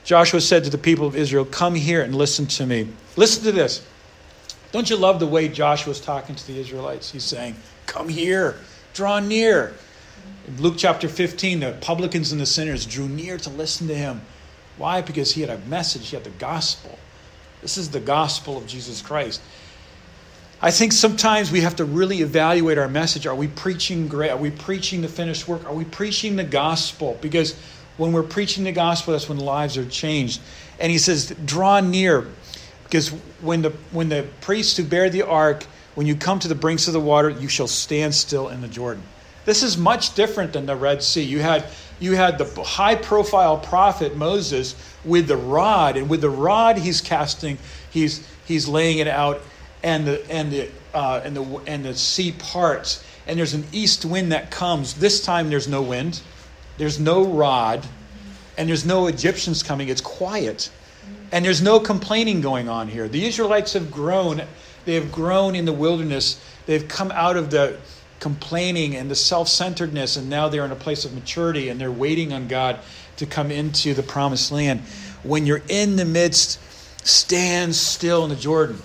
Joshua 0.05 0.39
said 0.39 0.63
to 0.63 0.69
the 0.69 0.77
people 0.77 1.07
of 1.07 1.15
Israel, 1.15 1.45
Come 1.45 1.73
here 1.73 2.03
and 2.03 2.15
listen 2.15 2.45
to 2.45 2.65
me. 2.65 2.87
Listen 3.17 3.43
to 3.43 3.51
this. 3.51 3.85
Don't 4.71 4.89
you 4.89 4.95
love 4.95 5.19
the 5.19 5.27
way 5.27 5.47
Joshua's 5.47 5.99
talking 5.99 6.35
to 6.35 6.47
the 6.47 6.59
Israelites? 6.59 7.11
He's 7.11 7.23
saying, 7.23 7.55
Come 7.87 8.07
here, 8.07 8.55
draw 8.93 9.19
near. 9.19 9.73
In 10.47 10.61
Luke 10.61 10.75
chapter 10.77 11.09
15, 11.09 11.59
the 11.59 11.77
publicans 11.81 12.31
and 12.31 12.39
the 12.39 12.45
sinners 12.45 12.85
drew 12.85 13.09
near 13.09 13.37
to 13.37 13.49
listen 13.49 13.87
to 13.87 13.95
him. 13.95 14.21
Why? 14.77 15.01
Because 15.01 15.33
he 15.33 15.41
had 15.41 15.49
a 15.49 15.57
message, 15.67 16.09
he 16.09 16.15
had 16.15 16.23
the 16.23 16.29
gospel. 16.31 16.99
This 17.61 17.77
is 17.77 17.89
the 17.89 17.99
gospel 17.99 18.57
of 18.57 18.67
Jesus 18.67 19.01
Christ. 19.01 19.41
I 20.61 20.69
think 20.69 20.93
sometimes 20.93 21.51
we 21.51 21.61
have 21.61 21.75
to 21.77 21.85
really 21.85 22.21
evaluate 22.21 22.77
our 22.77 22.87
message. 22.87 23.25
Are 23.25 23.35
we 23.35 23.47
preaching 23.47 24.07
great? 24.07 24.29
Are 24.29 24.37
we 24.37 24.51
preaching 24.51 25.01
the 25.01 25.07
finished 25.07 25.47
work? 25.47 25.65
Are 25.65 25.73
we 25.73 25.85
preaching 25.85 26.35
the 26.35 26.43
gospel? 26.43 27.17
Because 27.21 27.55
when 27.97 28.11
we're 28.11 28.23
preaching 28.23 28.63
the 28.63 28.71
gospel, 28.71 29.13
that's 29.13 29.29
when 29.29 29.37
lives 29.37 29.77
are 29.77 29.85
changed. 29.85 30.41
And 30.79 30.91
he 30.91 30.97
says, 30.97 31.33
draw 31.45 31.79
near. 31.79 32.27
Because 32.83 33.09
when 33.41 33.61
the 33.61 33.71
when 33.91 34.09
the 34.09 34.27
priests 34.41 34.77
who 34.77 34.83
bear 34.83 35.09
the 35.09 35.23
ark, 35.23 35.63
when 35.95 36.05
you 36.05 36.15
come 36.15 36.39
to 36.39 36.47
the 36.47 36.55
brinks 36.55 36.87
of 36.87 36.93
the 36.93 36.99
water, 36.99 37.29
you 37.29 37.47
shall 37.47 37.67
stand 37.67 38.13
still 38.13 38.49
in 38.49 38.61
the 38.61 38.67
Jordan. 38.67 39.03
This 39.45 39.63
is 39.63 39.77
much 39.77 40.15
different 40.15 40.53
than 40.53 40.65
the 40.65 40.75
Red 40.75 41.01
Sea. 41.01 41.23
You 41.23 41.39
had 41.39 41.65
you 41.99 42.15
had 42.15 42.37
the 42.37 42.63
high 42.63 42.95
profile 42.95 43.57
prophet 43.57 44.15
Moses 44.15 44.75
with 45.03 45.27
the 45.27 45.37
rod, 45.37 45.97
and 45.97 46.09
with 46.09 46.21
the 46.21 46.29
rod 46.29 46.77
he's 46.77 47.01
casting, 47.01 47.57
he's 47.91 48.27
he's 48.45 48.67
laying 48.67 48.99
it 48.99 49.07
out, 49.07 49.41
and 49.83 50.05
the 50.05 50.31
and 50.31 50.51
the 50.51 50.69
uh, 50.93 51.21
and 51.23 51.35
the 51.35 51.43
and 51.67 51.85
the 51.85 51.95
sea 51.95 52.33
parts, 52.33 53.03
and 53.27 53.37
there's 53.39 53.53
an 53.53 53.65
east 53.71 54.05
wind 54.05 54.31
that 54.31 54.51
comes. 54.51 54.95
This 54.95 55.23
time 55.23 55.49
there's 55.49 55.67
no 55.67 55.81
wind. 55.81 56.21
There's 56.77 56.99
no 56.99 57.25
rod, 57.25 57.85
and 58.57 58.67
there's 58.67 58.85
no 58.85 59.07
Egyptians 59.07 59.63
coming. 59.63 59.89
It's 59.89 60.01
quiet. 60.01 60.69
And 61.31 61.43
there's 61.43 61.61
no 61.61 61.79
complaining 61.79 62.41
going 62.41 62.69
on 62.69 62.87
here. 62.87 63.07
The 63.07 63.25
Israelites 63.25 63.73
have 63.73 63.91
grown. 63.91 64.41
They 64.85 64.95
have 64.95 65.11
grown 65.11 65.55
in 65.55 65.65
the 65.65 65.73
wilderness. 65.73 66.39
They've 66.65 66.87
come 66.87 67.11
out 67.11 67.37
of 67.37 67.49
the 67.49 67.77
complaining 68.19 68.95
and 68.95 69.09
the 69.09 69.15
self 69.15 69.47
centeredness, 69.47 70.17
and 70.17 70.29
now 70.29 70.49
they're 70.49 70.65
in 70.65 70.71
a 70.71 70.75
place 70.75 71.05
of 71.05 71.13
maturity 71.13 71.69
and 71.69 71.79
they're 71.79 71.91
waiting 71.91 72.33
on 72.33 72.47
God 72.47 72.79
to 73.17 73.25
come 73.25 73.51
into 73.51 73.93
the 73.93 74.03
promised 74.03 74.51
land. 74.51 74.81
When 75.23 75.45
you're 75.45 75.63
in 75.69 75.95
the 75.95 76.05
midst, 76.05 76.59
stand 77.05 77.75
still 77.75 78.23
in 78.23 78.29
the 78.29 78.35
Jordan. 78.35 78.81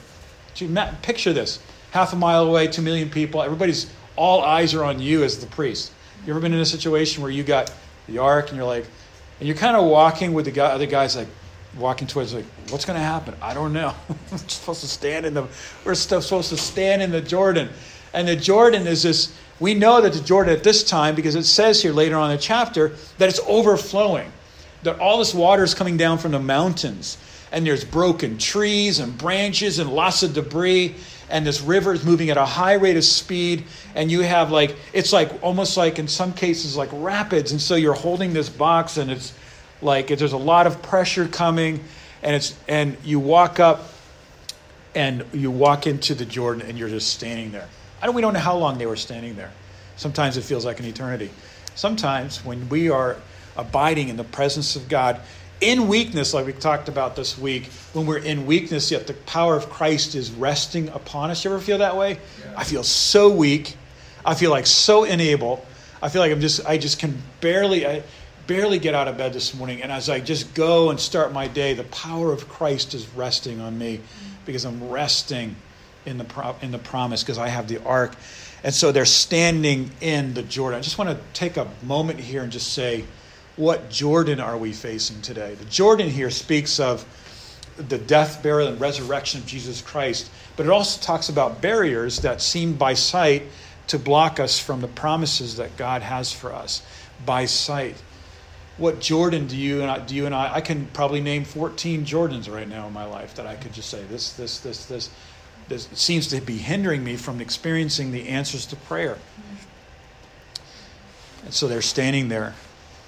Picture 1.02 1.32
this 1.32 1.58
half 1.90 2.12
a 2.12 2.16
mile 2.16 2.46
away, 2.46 2.66
two 2.66 2.82
million 2.82 3.10
people, 3.10 3.42
everybody's, 3.42 3.90
all 4.16 4.42
eyes 4.42 4.74
are 4.74 4.84
on 4.84 5.00
you 5.00 5.24
as 5.24 5.38
the 5.38 5.46
priest. 5.46 5.92
You 6.26 6.32
ever 6.32 6.40
been 6.40 6.52
in 6.52 6.60
a 6.60 6.66
situation 6.66 7.22
where 7.22 7.30
you 7.30 7.42
got 7.42 7.72
the 8.06 8.18
ark 8.18 8.48
and 8.48 8.56
you're 8.56 8.66
like, 8.66 8.86
and 9.38 9.48
you're 9.48 9.56
kind 9.56 9.74
of 9.74 9.86
walking 9.86 10.34
with 10.34 10.44
the 10.44 10.50
guy, 10.50 10.66
other 10.66 10.86
guys 10.86 11.16
like 11.16 11.28
walking 11.78 12.06
towards 12.06 12.34
like, 12.34 12.44
what's 12.68 12.84
going 12.84 12.98
to 12.98 13.04
happen? 13.04 13.34
I 13.40 13.54
don't 13.54 13.72
know. 13.72 13.94
we're 14.30 14.38
supposed 14.38 14.82
to 14.82 14.88
stand 14.88 15.24
in 15.24 15.32
the, 15.32 15.48
we're 15.84 15.94
supposed 15.94 16.50
to 16.50 16.58
stand 16.58 17.00
in 17.00 17.10
the 17.10 17.22
Jordan, 17.22 17.70
and 18.12 18.28
the 18.28 18.36
Jordan 18.36 18.86
is 18.86 19.02
this. 19.02 19.34
We 19.60 19.74
know 19.74 20.00
that 20.00 20.12
the 20.12 20.20
Jordan 20.20 20.54
at 20.54 20.64
this 20.64 20.84
time 20.84 21.14
because 21.14 21.34
it 21.34 21.44
says 21.44 21.82
here 21.82 21.92
later 21.92 22.16
on 22.16 22.30
in 22.30 22.36
the 22.36 22.42
chapter 22.42 22.92
that 23.18 23.28
it's 23.28 23.40
overflowing, 23.46 24.30
that 24.82 24.98
all 24.98 25.18
this 25.18 25.34
water 25.34 25.62
is 25.62 25.74
coming 25.74 25.96
down 25.96 26.18
from 26.18 26.32
the 26.32 26.40
mountains, 26.40 27.18
and 27.52 27.66
there's 27.66 27.84
broken 27.84 28.36
trees 28.36 28.98
and 28.98 29.16
branches 29.16 29.78
and 29.78 29.90
lots 29.90 30.22
of 30.22 30.34
debris 30.34 30.96
and 31.30 31.46
this 31.46 31.60
river 31.60 31.92
is 31.92 32.04
moving 32.04 32.30
at 32.30 32.36
a 32.36 32.44
high 32.44 32.74
rate 32.74 32.96
of 32.96 33.04
speed 33.04 33.64
and 33.94 34.10
you 34.10 34.20
have 34.20 34.50
like 34.50 34.76
it's 34.92 35.12
like 35.12 35.30
almost 35.42 35.76
like 35.76 35.98
in 35.98 36.08
some 36.08 36.32
cases 36.32 36.76
like 36.76 36.88
rapids 36.92 37.52
and 37.52 37.60
so 37.60 37.74
you're 37.76 37.94
holding 37.94 38.32
this 38.32 38.48
box 38.48 38.96
and 38.96 39.10
it's 39.10 39.32
like 39.82 40.08
there's 40.08 40.32
a 40.32 40.38
lot 40.38 40.66
of 40.66 40.82
pressure 40.82 41.26
coming 41.28 41.82
and 42.22 42.36
it's 42.36 42.56
and 42.68 42.96
you 43.04 43.18
walk 43.18 43.60
up 43.60 43.88
and 44.94 45.24
you 45.32 45.50
walk 45.50 45.86
into 45.86 46.14
the 46.14 46.24
jordan 46.24 46.66
and 46.68 46.78
you're 46.78 46.88
just 46.88 47.12
standing 47.12 47.52
there. 47.52 47.68
I 48.02 48.06
don't 48.06 48.14
we 48.14 48.22
don't 48.22 48.34
know 48.34 48.40
how 48.40 48.56
long 48.56 48.78
they 48.78 48.86
were 48.86 48.96
standing 48.96 49.36
there. 49.36 49.52
Sometimes 49.96 50.36
it 50.36 50.42
feels 50.42 50.64
like 50.64 50.80
an 50.80 50.86
eternity. 50.86 51.30
Sometimes 51.74 52.44
when 52.44 52.68
we 52.68 52.90
are 52.90 53.16
abiding 53.56 54.08
in 54.08 54.16
the 54.16 54.24
presence 54.24 54.76
of 54.76 54.88
god 54.88 55.20
in 55.60 55.88
weakness, 55.88 56.32
like 56.32 56.46
we 56.46 56.52
talked 56.52 56.88
about 56.88 57.16
this 57.16 57.38
week, 57.38 57.66
when 57.92 58.06
we're 58.06 58.18
in 58.18 58.46
weakness, 58.46 58.90
yet 58.90 59.06
the 59.06 59.14
power 59.14 59.56
of 59.56 59.68
Christ 59.68 60.14
is 60.14 60.30
resting 60.30 60.88
upon 60.88 61.30
us. 61.30 61.44
You 61.44 61.52
ever 61.52 61.60
feel 61.60 61.78
that 61.78 61.96
way? 61.96 62.12
Yeah. 62.12 62.54
I 62.56 62.64
feel 62.64 62.82
so 62.82 63.30
weak. 63.30 63.76
I 64.24 64.34
feel 64.34 64.50
like 64.50 64.66
so 64.66 65.04
unable. 65.04 65.64
I 66.02 66.08
feel 66.08 66.22
like 66.22 66.32
I'm 66.32 66.40
just, 66.40 66.66
I 66.66 66.78
just 66.78 66.98
can 66.98 67.22
barely, 67.40 67.86
I 67.86 68.02
barely 68.46 68.78
get 68.78 68.94
out 68.94 69.06
of 69.06 69.18
bed 69.18 69.32
this 69.32 69.54
morning. 69.54 69.82
And 69.82 69.92
as 69.92 70.08
I 70.08 70.20
just 70.20 70.54
go 70.54 70.90
and 70.90 70.98
start 70.98 71.32
my 71.32 71.46
day, 71.46 71.74
the 71.74 71.84
power 71.84 72.32
of 72.32 72.48
Christ 72.48 72.94
is 72.94 73.06
resting 73.10 73.60
on 73.60 73.78
me 73.78 74.00
because 74.46 74.64
I'm 74.64 74.88
resting 74.88 75.56
in 76.06 76.16
the, 76.16 76.24
pro- 76.24 76.56
in 76.62 76.70
the 76.70 76.78
promise 76.78 77.22
because 77.22 77.38
I 77.38 77.48
have 77.48 77.68
the 77.68 77.82
ark. 77.84 78.14
And 78.64 78.74
so 78.74 78.92
they're 78.92 79.04
standing 79.04 79.90
in 80.00 80.34
the 80.34 80.42
Jordan. 80.42 80.78
I 80.78 80.82
just 80.82 80.98
want 80.98 81.10
to 81.10 81.18
take 81.34 81.56
a 81.56 81.68
moment 81.82 82.18
here 82.18 82.42
and 82.42 82.50
just 82.50 82.72
say, 82.72 83.04
what 83.56 83.90
Jordan 83.90 84.40
are 84.40 84.56
we 84.56 84.72
facing 84.72 85.20
today? 85.22 85.54
The 85.54 85.64
Jordan 85.66 86.08
here 86.08 86.30
speaks 86.30 86.80
of 86.80 87.04
the 87.76 87.98
death, 87.98 88.42
burial, 88.42 88.68
and 88.68 88.80
resurrection 88.80 89.40
of 89.40 89.46
Jesus 89.46 89.80
Christ, 89.80 90.30
but 90.56 90.66
it 90.66 90.72
also 90.72 91.00
talks 91.00 91.28
about 91.28 91.60
barriers 91.60 92.20
that 92.20 92.42
seem 92.42 92.74
by 92.74 92.94
sight 92.94 93.42
to 93.88 93.98
block 93.98 94.38
us 94.38 94.58
from 94.58 94.80
the 94.80 94.88
promises 94.88 95.56
that 95.56 95.76
God 95.76 96.02
has 96.02 96.32
for 96.32 96.52
us 96.52 96.82
by 97.26 97.46
sight. 97.46 97.96
What 98.76 99.00
Jordan 99.00 99.46
do 99.46 99.56
you 99.56 99.82
and 99.82 99.90
I, 99.90 99.98
do 99.98 100.14
you 100.14 100.26
and 100.26 100.34
I? 100.34 100.54
I 100.54 100.60
can 100.60 100.86
probably 100.86 101.20
name 101.20 101.44
14 101.44 102.04
Jordans 102.04 102.52
right 102.52 102.68
now 102.68 102.86
in 102.86 102.92
my 102.92 103.04
life 103.04 103.34
that 103.34 103.46
I 103.46 103.56
could 103.56 103.72
just 103.72 103.90
say 103.90 104.02
this, 104.04 104.32
this, 104.34 104.60
this, 104.60 104.86
this. 104.86 105.10
This 105.68 105.88
seems 105.92 106.26
to 106.28 106.40
be 106.40 106.56
hindering 106.56 107.04
me 107.04 107.16
from 107.16 107.40
experiencing 107.40 108.10
the 108.10 108.26
answers 108.26 108.66
to 108.66 108.76
prayer. 108.76 109.18
And 111.44 111.54
so 111.54 111.68
they're 111.68 111.80
standing 111.80 112.28
there 112.28 112.54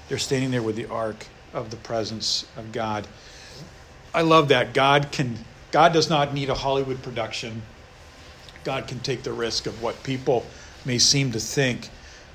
they're 0.09 0.19
standing 0.19 0.51
there 0.51 0.62
with 0.62 0.77
the 0.77 0.87
ark 0.87 1.27
of 1.53 1.71
the 1.71 1.77
presence 1.77 2.47
of 2.57 2.73
God. 2.73 3.07
I 4.15 4.23
love 4.23 4.49
that. 4.49 4.75
God 4.75 5.11
can 5.12 5.38
God 5.71 5.95
does 5.95 6.11
not 6.11 6.35
need 6.35 6.51
a 6.51 6.55
Hollywood 6.55 7.03
production. 7.03 7.62
God 8.62 8.87
can 8.87 9.01
take 9.01 9.23
the 9.23 9.33
risk 9.33 9.67
of 9.67 9.83
what 9.83 10.03
people 10.03 10.45
may 10.85 10.99
seem 10.99 11.33
to 11.33 11.41
think 11.41 11.88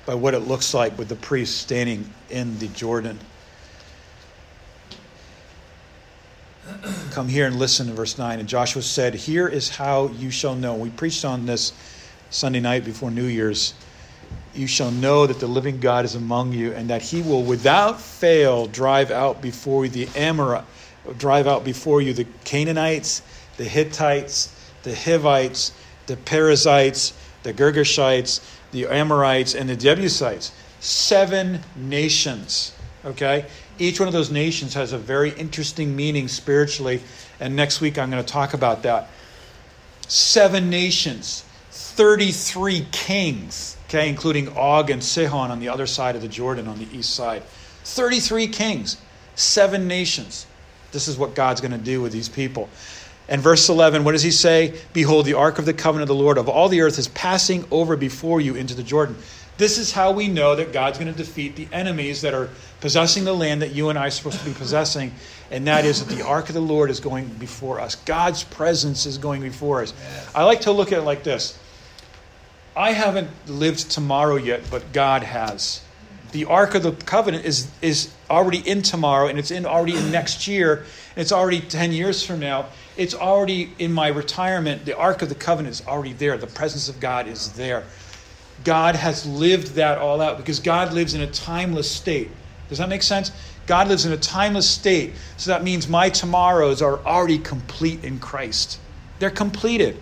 by 0.04 0.14
what 0.14 0.34
it 0.34 0.40
looks 0.40 0.74
like 0.74 0.98
with 0.98 1.08
the 1.08 1.16
priest 1.16 1.58
standing 1.58 2.12
in 2.30 2.58
the 2.58 2.66
Jordan. 2.68 3.18
Come 7.12 7.28
here 7.28 7.46
and 7.46 7.56
listen 7.56 7.86
to 7.86 7.92
verse 7.92 8.18
9. 8.18 8.40
And 8.40 8.48
Joshua 8.48 8.82
said, 8.82 9.14
Here 9.14 9.48
is 9.48 9.68
how 9.68 10.08
you 10.08 10.30
shall 10.30 10.54
know. 10.54 10.74
We 10.74 10.90
preached 10.90 11.24
on 11.24 11.46
this 11.46 11.72
Sunday 12.30 12.60
night 12.60 12.84
before 12.84 13.10
New 13.10 13.24
Year's 13.24 13.74
you 14.58 14.66
shall 14.66 14.90
know 14.90 15.26
that 15.26 15.40
the 15.40 15.46
living 15.46 15.78
God 15.80 16.04
is 16.04 16.14
among 16.14 16.52
you, 16.52 16.72
and 16.72 16.90
that 16.90 17.00
he 17.00 17.22
will 17.22 17.42
without 17.42 18.00
fail 18.00 18.66
drive 18.66 19.10
out 19.10 19.40
before 19.40 19.84
you 19.84 19.90
the 19.90 20.08
Amorite, 20.16 20.64
drive 21.16 21.46
out 21.46 21.64
before 21.64 22.02
you 22.02 22.12
the 22.12 22.26
Canaanites, 22.44 23.22
the 23.56 23.64
Hittites, 23.64 24.54
the 24.82 24.94
Hivites, 24.94 25.72
the 26.06 26.16
Perizzites, 26.16 27.12
the 27.42 27.52
Girgashites, 27.52 28.40
the 28.72 28.86
Amorites, 28.86 29.54
and 29.54 29.68
the 29.68 29.76
Jebusites. 29.76 30.52
Seven 30.80 31.60
nations. 31.76 32.72
Okay? 33.04 33.46
Each 33.78 34.00
one 34.00 34.08
of 34.08 34.12
those 34.12 34.30
nations 34.30 34.74
has 34.74 34.92
a 34.92 34.98
very 34.98 35.30
interesting 35.30 35.94
meaning 35.94 36.28
spiritually, 36.28 37.00
and 37.40 37.54
next 37.54 37.80
week 37.80 37.96
I'm 37.96 38.10
going 38.10 38.22
to 38.22 38.32
talk 38.32 38.54
about 38.54 38.82
that. 38.82 39.08
Seven 40.08 40.68
nations, 40.68 41.44
33 41.70 42.86
kings 42.90 43.77
okay, 43.88 44.08
including 44.08 44.48
Og 44.56 44.90
and 44.90 45.02
Sihon 45.02 45.50
on 45.50 45.60
the 45.60 45.68
other 45.68 45.86
side 45.86 46.14
of 46.14 46.22
the 46.22 46.28
Jordan 46.28 46.68
on 46.68 46.78
the 46.78 46.88
east 46.92 47.14
side. 47.14 47.42
33 47.84 48.48
kings, 48.48 48.98
seven 49.34 49.88
nations. 49.88 50.46
This 50.92 51.08
is 51.08 51.16
what 51.16 51.34
God's 51.34 51.60
going 51.60 51.72
to 51.72 51.78
do 51.78 52.02
with 52.02 52.12
these 52.12 52.28
people. 52.28 52.68
And 53.28 53.42
verse 53.42 53.68
11, 53.68 54.04
what 54.04 54.12
does 54.12 54.22
he 54.22 54.30
say? 54.30 54.78
Behold, 54.92 55.26
the 55.26 55.34
ark 55.34 55.58
of 55.58 55.66
the 55.66 55.74
covenant 55.74 56.10
of 56.10 56.16
the 56.16 56.22
Lord 56.22 56.38
of 56.38 56.48
all 56.48 56.68
the 56.68 56.80
earth 56.80 56.98
is 56.98 57.08
passing 57.08 57.64
over 57.70 57.96
before 57.96 58.40
you 58.40 58.54
into 58.54 58.74
the 58.74 58.82
Jordan. 58.82 59.16
This 59.58 59.76
is 59.76 59.92
how 59.92 60.12
we 60.12 60.28
know 60.28 60.54
that 60.54 60.72
God's 60.72 60.98
going 60.98 61.12
to 61.12 61.18
defeat 61.18 61.56
the 61.56 61.68
enemies 61.72 62.22
that 62.22 62.32
are 62.32 62.48
possessing 62.80 63.24
the 63.24 63.34
land 63.34 63.60
that 63.60 63.72
you 63.74 63.90
and 63.90 63.98
I 63.98 64.06
are 64.06 64.10
supposed 64.10 64.38
to 64.38 64.44
be 64.44 64.54
possessing, 64.54 65.12
and 65.50 65.66
that 65.66 65.84
is 65.84 66.04
that 66.04 66.14
the 66.14 66.24
ark 66.24 66.48
of 66.48 66.54
the 66.54 66.60
Lord 66.60 66.90
is 66.90 67.00
going 67.00 67.26
before 67.26 67.80
us. 67.80 67.96
God's 67.96 68.44
presence 68.44 69.04
is 69.04 69.18
going 69.18 69.42
before 69.42 69.82
us. 69.82 69.92
I 70.34 70.44
like 70.44 70.60
to 70.62 70.72
look 70.72 70.92
at 70.92 70.98
it 70.98 71.02
like 71.02 71.24
this 71.24 71.58
I 72.78 72.92
haven't 72.92 73.28
lived 73.48 73.90
tomorrow 73.90 74.36
yet, 74.36 74.62
but 74.70 74.92
God 74.92 75.24
has. 75.24 75.82
The 76.30 76.44
Ark 76.44 76.76
of 76.76 76.84
the 76.84 76.92
Covenant 76.92 77.44
is, 77.44 77.68
is 77.82 78.14
already 78.30 78.58
in 78.58 78.82
tomorrow, 78.82 79.26
and 79.26 79.36
it's 79.36 79.50
in 79.50 79.66
already 79.66 79.96
in 79.96 80.12
next 80.12 80.46
year, 80.46 80.76
and 80.76 81.18
it's 81.18 81.32
already 81.32 81.60
10 81.60 81.90
years 81.90 82.24
from 82.24 82.38
now. 82.38 82.66
It's 82.96 83.14
already 83.14 83.72
in 83.80 83.92
my 83.92 84.06
retirement. 84.06 84.84
The 84.84 84.96
Ark 84.96 85.22
of 85.22 85.28
the 85.28 85.34
Covenant 85.34 85.74
is 85.74 85.86
already 85.88 86.12
there. 86.12 86.38
The 86.38 86.46
presence 86.46 86.88
of 86.88 87.00
God 87.00 87.26
is 87.26 87.52
there. 87.54 87.82
God 88.62 88.94
has 88.94 89.26
lived 89.26 89.74
that 89.74 89.98
all 89.98 90.20
out 90.20 90.36
because 90.36 90.60
God 90.60 90.92
lives 90.92 91.14
in 91.14 91.20
a 91.20 91.26
timeless 91.26 91.90
state. 91.90 92.30
Does 92.68 92.78
that 92.78 92.88
make 92.88 93.02
sense? 93.02 93.32
God 93.66 93.88
lives 93.88 94.06
in 94.06 94.12
a 94.12 94.16
timeless 94.16 94.70
state. 94.70 95.14
So 95.36 95.50
that 95.50 95.64
means 95.64 95.88
my 95.88 96.10
tomorrows 96.10 96.80
are 96.80 97.00
already 97.04 97.38
complete 97.38 98.04
in 98.04 98.20
Christ. 98.20 98.78
They're 99.18 99.30
completed. 99.30 99.98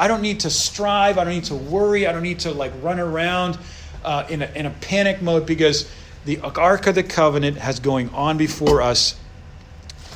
I 0.00 0.08
don't 0.08 0.22
need 0.22 0.40
to 0.40 0.50
strive. 0.50 1.18
I 1.18 1.24
don't 1.24 1.34
need 1.34 1.44
to 1.44 1.54
worry. 1.54 2.06
I 2.06 2.12
don't 2.12 2.22
need 2.22 2.40
to 2.40 2.52
like 2.52 2.72
run 2.80 2.98
around 2.98 3.58
uh, 4.02 4.24
in, 4.30 4.40
a, 4.40 4.46
in 4.54 4.64
a 4.64 4.70
panic 4.70 5.20
mode 5.20 5.44
because 5.44 5.92
the 6.24 6.38
Ark 6.40 6.86
of 6.86 6.94
the 6.94 7.02
Covenant 7.02 7.58
has 7.58 7.80
going 7.80 8.08
on 8.14 8.38
before 8.38 8.80
us. 8.80 9.14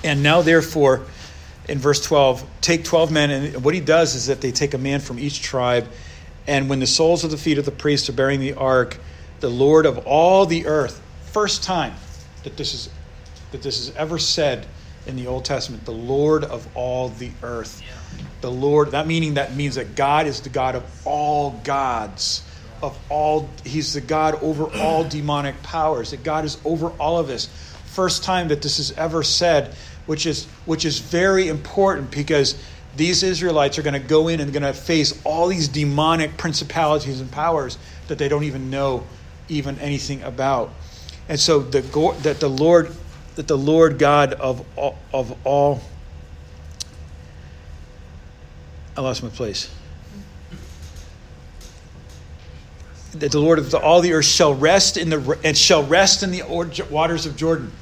And 0.03 0.23
now, 0.23 0.41
therefore, 0.41 1.03
in 1.69 1.79
verse 1.79 2.03
12, 2.03 2.47
take 2.63 2.85
12 2.85 3.13
men. 3.13 3.31
And 3.31 3.63
what 3.63 3.75
he 3.75 3.81
does 3.81 4.15
is 4.15 4.29
that 4.29 4.41
they 4.41 4.53
take 4.53 4.73
a 4.73 4.79
man 4.79 5.01
from 5.01 5.19
each 5.19 5.43
tribe. 5.43 5.87
And 6.47 6.71
when 6.71 6.81
the 6.81 6.87
soles 6.87 7.23
of 7.23 7.31
the 7.31 7.37
feet 7.37 7.59
of 7.59 7.67
the 7.67 7.71
priests 7.71 8.09
are 8.09 8.15
bearing 8.15 8.41
the 8.41 8.55
ark, 8.55 8.99
the 9.41 9.51
Lord 9.51 9.85
of 9.85 10.07
all 10.07 10.47
the 10.47 10.67
earth, 10.67 11.03
first 11.27 11.63
time 11.63 11.93
that 12.43 12.57
this 12.57 12.73
is 12.73 12.89
that 13.53 13.61
this 13.61 13.79
is 13.79 13.95
ever 13.97 14.19
said 14.19 14.67
in 15.07 15.17
the 15.17 15.27
Old 15.27 15.45
Testament, 15.45 15.85
the 15.85 15.93
Lord 15.93 16.43
of 16.43 16.67
all 16.75 17.11
the 17.11 17.31
earth. 17.43 17.83
Yeah 17.87 18.24
the 18.45 18.51
Lord, 18.51 18.91
that 18.91 19.07
meaning 19.07 19.35
that 19.35 19.55
means 19.57 19.77
that 19.77 19.95
God 19.95 20.27
is 20.27 20.43
the 20.43 20.51
God 20.51 20.75
of 20.75 20.85
all 21.07 21.53
gods, 21.65 22.43
of 22.83 22.95
all, 23.09 23.49
He's 23.65 23.95
the 23.95 24.03
God 24.03 24.35
over 24.43 24.67
all 24.77 25.03
demonic 25.03 25.63
powers, 25.63 26.11
that 26.11 26.23
God 26.23 26.45
is 26.45 26.59
over 26.63 26.89
all 27.01 27.19
of 27.19 27.27
this. 27.27 27.47
First 27.87 28.23
time 28.23 28.49
that 28.49 28.61
this 28.61 28.79
is 28.79 28.93
ever 28.99 29.23
said, 29.23 29.75
which 30.05 30.27
is 30.27 30.45
which 30.67 30.85
is 30.85 30.99
very 30.99 31.49
important 31.49 32.11
because 32.11 32.55
these 32.99 33.23
Israelites 33.23 33.79
are 33.79 33.83
going 33.83 33.95
to 33.95 34.09
go 34.09 34.29
in 34.29 34.41
and 34.41 34.53
going 34.53 34.63
to 34.63 34.75
face 34.75 35.19
all 35.25 35.49
these 35.49 35.69
demonic 35.69 36.37
principalities 36.37 37.23
and 37.23 37.33
powers 37.33 37.79
that 38.09 38.19
they 38.19 38.29
don't 38.29 38.45
even 38.45 38.69
know 38.69 39.05
even 39.49 39.79
anything 39.79 40.23
about. 40.23 40.69
And 41.31 41.41
so 41.41 41.61
the 41.61 41.81
that 42.25 42.41
the 42.41 42.51
Lord 42.51 42.95
that 43.37 43.49
the 43.49 43.57
Lord 43.57 43.99
God 43.99 44.35
of 44.35 44.67
all, 44.77 44.99
of 45.15 45.35
all 45.47 45.81
I 48.97 49.01
lost 49.01 49.23
my 49.23 49.29
place. 49.29 49.75
That 53.15 53.33
the 53.33 53.41
Lord 53.41 53.59
of 53.59 53.71
the, 53.71 53.79
all 53.79 54.01
the 54.01 54.13
earth 54.13 54.25
shall 54.25 54.55
rest 54.55 54.97
in 54.97 55.09
the 55.09 55.39
and 55.45 55.57
shall 55.57 55.85
rest 55.85 56.23
in 56.23 56.31
the 56.31 56.43
waters 56.91 57.27
of 57.27 57.37
Jordan. 57.37 57.73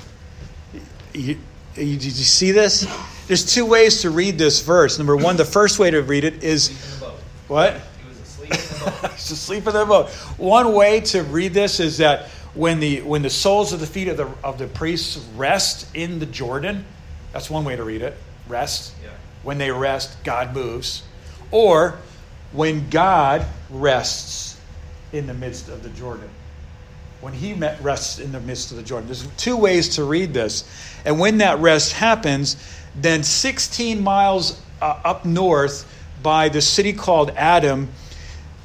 You, 1.14 1.38
you, 1.75 1.96
did 1.96 2.05
you 2.05 2.11
see 2.11 2.51
this? 2.51 2.87
There's 3.29 3.44
two 3.44 3.64
ways 3.64 4.03
to 4.03 4.11
read 4.11 4.37
this 4.37 4.61
verse. 4.61 4.98
Number 4.98 5.16
one, 5.16 5.37
the 5.37 5.44
first 5.44 5.79
way 5.79 5.90
to 5.90 6.03
read 6.03 6.25
it 6.25 6.44
is 6.44 6.70
what? 7.48 7.75
He 7.75 8.09
was 8.09 8.18
asleep 8.20 8.53
in 8.53 8.59
the 8.59 8.90
boat. 8.90 9.12
Asleep 9.14 9.66
in 9.66 9.72
the 9.72 9.87
boat. 9.87 10.11
One 10.38 10.75
way 10.75 11.01
to 11.01 11.22
read 11.22 11.55
this 11.55 11.81
is 11.81 11.98
that 11.98 12.29
when 12.55 12.81
the 12.81 13.01
when 13.03 13.22
the 13.22 13.31
soles 13.31 13.72
of 13.72 13.81
the 13.81 13.87
feet 13.87 14.09
of 14.09 14.18
the 14.18 14.29
of 14.44 14.59
the 14.59 14.66
priests 14.66 15.16
rest 15.37 15.88
in 15.94 16.18
the 16.18 16.27
Jordan, 16.27 16.85
that's 17.33 17.48
one 17.48 17.64
way 17.64 17.77
to 17.77 17.85
read 17.85 18.03
it. 18.03 18.16
Rest. 18.48 18.92
Yeah. 19.03 19.11
When 19.42 19.59
they 19.59 19.70
rest, 19.70 20.22
God 20.24 20.55
moves. 20.55 21.02
Or 21.50 21.98
when 22.52 22.88
God 22.90 23.44
rests 23.70 24.59
in 25.12 25.26
the 25.26 25.35
midst 25.35 25.68
of 25.68 25.83
the 25.83 25.88
Jordan. 25.90 26.28
When 27.20 27.33
he 27.33 27.55
rests 27.55 28.18
in 28.18 28.33
the 28.33 28.40
midst 28.40 28.70
of 28.70 28.76
the 28.76 28.83
Jordan. 28.83 29.07
There's 29.07 29.26
two 29.37 29.57
ways 29.57 29.90
to 29.96 30.05
read 30.05 30.35
this. 30.35 30.64
And 31.05 31.18
when 31.18 31.38
that 31.38 31.59
rest 31.59 31.92
happens, 31.92 32.57
then 32.96 33.22
16 33.22 34.02
miles 34.02 34.61
uh, 34.81 35.00
up 35.05 35.24
north 35.24 35.88
by 36.22 36.48
the 36.48 36.61
city 36.61 36.92
called 36.92 37.31
Adam, 37.31 37.88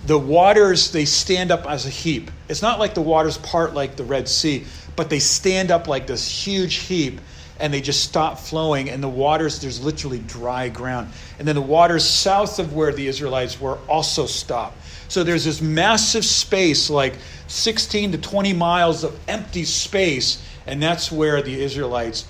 the 0.06 0.18
waters 0.18 0.92
they 0.92 1.06
stand 1.06 1.52
up 1.52 1.66
as 1.70 1.86
a 1.86 1.90
heap. 1.90 2.32
It's 2.50 2.62
not 2.62 2.80
like 2.80 2.94
the 2.94 3.02
waters 3.02 3.38
part 3.38 3.74
like 3.74 3.96
the 3.96 4.04
Red 4.04 4.28
Sea, 4.28 4.66
but 4.96 5.10
they 5.10 5.20
stand 5.20 5.72
up 5.72 5.88
like 5.88 6.08
this 6.08 6.28
huge 6.28 6.76
heap 6.76 7.20
and 7.60 7.74
they 7.74 7.82
just 7.82 8.04
stop 8.04 8.40
flowing 8.40 8.90
and 8.90 9.02
the 9.02 9.10
waters 9.10 9.60
there's 9.60 9.84
literally 9.84 10.20
dry 10.20 10.70
ground. 10.70 11.10
And 11.40 11.48
then 11.48 11.56
the 11.56 11.62
waters 11.62 12.06
south 12.06 12.60
of 12.60 12.74
where 12.74 12.92
the 12.92 13.08
israelites 13.08 13.60
were 13.60 13.78
also 13.88 14.26
stop. 14.26 14.76
So 15.08 15.24
there's 15.24 15.46
this 15.46 15.62
massive 15.62 16.26
space 16.26 16.90
like 16.90 17.16
16 17.48 18.14
to 18.14 18.18
20 18.18 18.54
miles 18.54 19.04
of 19.04 19.18
empty 19.28 19.64
space 19.64 20.44
and 20.66 20.84
that's 20.84 21.12
where 21.12 21.42
the 21.42 21.62
israelites 21.62 22.26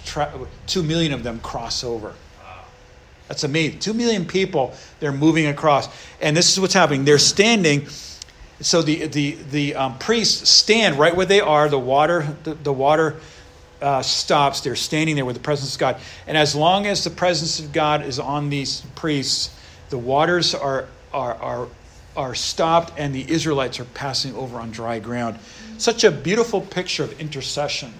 2 0.67 0.83
million 0.83 1.11
of 1.11 1.23
them 1.23 1.39
cross 1.39 1.83
over. 1.83 2.13
That's 3.27 3.43
amazing. 3.43 3.79
2 3.79 3.93
million 3.93 4.25
people 4.25 4.73
they're 4.99 5.11
moving 5.11 5.47
across. 5.47 5.89
And 6.21 6.35
this 6.35 6.51
is 6.51 6.59
what's 6.59 6.73
happening. 6.73 7.03
They're 7.05 7.17
standing. 7.17 7.87
So 8.61 8.81
the 8.81 9.07
the 9.07 9.37
the 9.51 9.75
um, 9.75 9.97
priests 9.99 10.49
stand 10.49 10.97
right 10.97 11.15
where 11.15 11.25
they 11.25 11.41
are. 11.41 11.69
The 11.69 11.79
water 11.79 12.35
the, 12.43 12.55
the 12.55 12.73
water 12.73 13.17
uh, 13.81 14.01
stops, 14.01 14.61
they're 14.61 14.75
standing 14.75 15.15
there 15.15 15.25
with 15.25 15.35
the 15.35 15.41
presence 15.41 15.73
of 15.73 15.79
God. 15.79 15.97
And 16.25 16.37
as 16.37 16.55
long 16.55 16.87
as 16.87 17.03
the 17.03 17.09
presence 17.09 17.59
of 17.59 17.71
God 17.71 18.03
is 18.03 18.19
on 18.19 18.49
these 18.49 18.81
priests, 18.95 19.55
the 19.89 19.97
waters 19.97 20.55
are, 20.55 20.87
are, 21.13 21.35
are 21.35 21.67
are 22.17 22.33
stopped 22.33 22.91
and 22.97 23.13
the 23.13 23.31
Israelites 23.31 23.79
are 23.79 23.85
passing 23.85 24.35
over 24.35 24.59
on 24.59 24.71
dry 24.71 24.99
ground. 24.99 25.37
Such 25.77 26.03
a 26.03 26.11
beautiful 26.11 26.59
picture 26.59 27.03
of 27.03 27.21
intercession. 27.21 27.93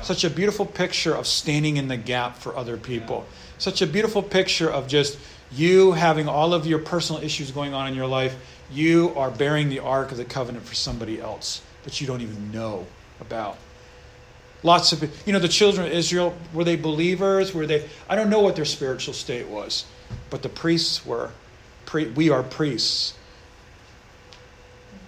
Such 0.00 0.22
a 0.22 0.30
beautiful 0.30 0.64
picture 0.64 1.14
of 1.14 1.26
standing 1.26 1.76
in 1.76 1.88
the 1.88 1.96
gap 1.96 2.36
for 2.36 2.56
other 2.56 2.76
people. 2.76 3.26
Such 3.58 3.82
a 3.82 3.86
beautiful 3.86 4.22
picture 4.22 4.70
of 4.70 4.86
just 4.86 5.18
you 5.50 5.92
having 5.92 6.28
all 6.28 6.54
of 6.54 6.66
your 6.66 6.78
personal 6.78 7.22
issues 7.22 7.50
going 7.50 7.74
on 7.74 7.88
in 7.88 7.94
your 7.94 8.06
life. 8.06 8.36
You 8.70 9.12
are 9.16 9.30
bearing 9.30 9.68
the 9.68 9.80
ark 9.80 10.12
of 10.12 10.18
the 10.18 10.24
covenant 10.24 10.64
for 10.64 10.74
somebody 10.74 11.20
else 11.20 11.60
that 11.82 12.00
you 12.00 12.06
don't 12.06 12.20
even 12.20 12.52
know 12.52 12.86
about. 13.20 13.56
Lots 14.64 14.92
of, 14.92 15.02
you 15.26 15.32
know, 15.32 15.38
the 15.38 15.46
children 15.46 15.86
of 15.86 15.92
Israel, 15.92 16.34
were 16.54 16.64
they 16.64 16.74
believers? 16.74 17.54
Were 17.54 17.66
they, 17.66 17.88
I 18.08 18.16
don't 18.16 18.30
know 18.30 18.40
what 18.40 18.56
their 18.56 18.64
spiritual 18.64 19.14
state 19.14 19.46
was, 19.46 19.84
but 20.30 20.42
the 20.42 20.48
priests 20.48 21.06
were. 21.06 21.30
We 21.92 22.30
are 22.30 22.42
priests. 22.42 23.14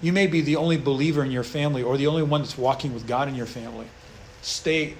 You 0.02 0.12
may 0.12 0.26
be 0.26 0.42
the 0.42 0.56
only 0.56 0.76
believer 0.76 1.24
in 1.24 1.30
your 1.30 1.42
family 1.42 1.82
or 1.82 1.96
the 1.96 2.06
only 2.06 2.22
one 2.22 2.42
that's 2.42 2.56
walking 2.58 2.92
with 2.94 3.08
God 3.08 3.28
in 3.28 3.34
your 3.34 3.46
family 3.46 3.86
stay 4.42 4.94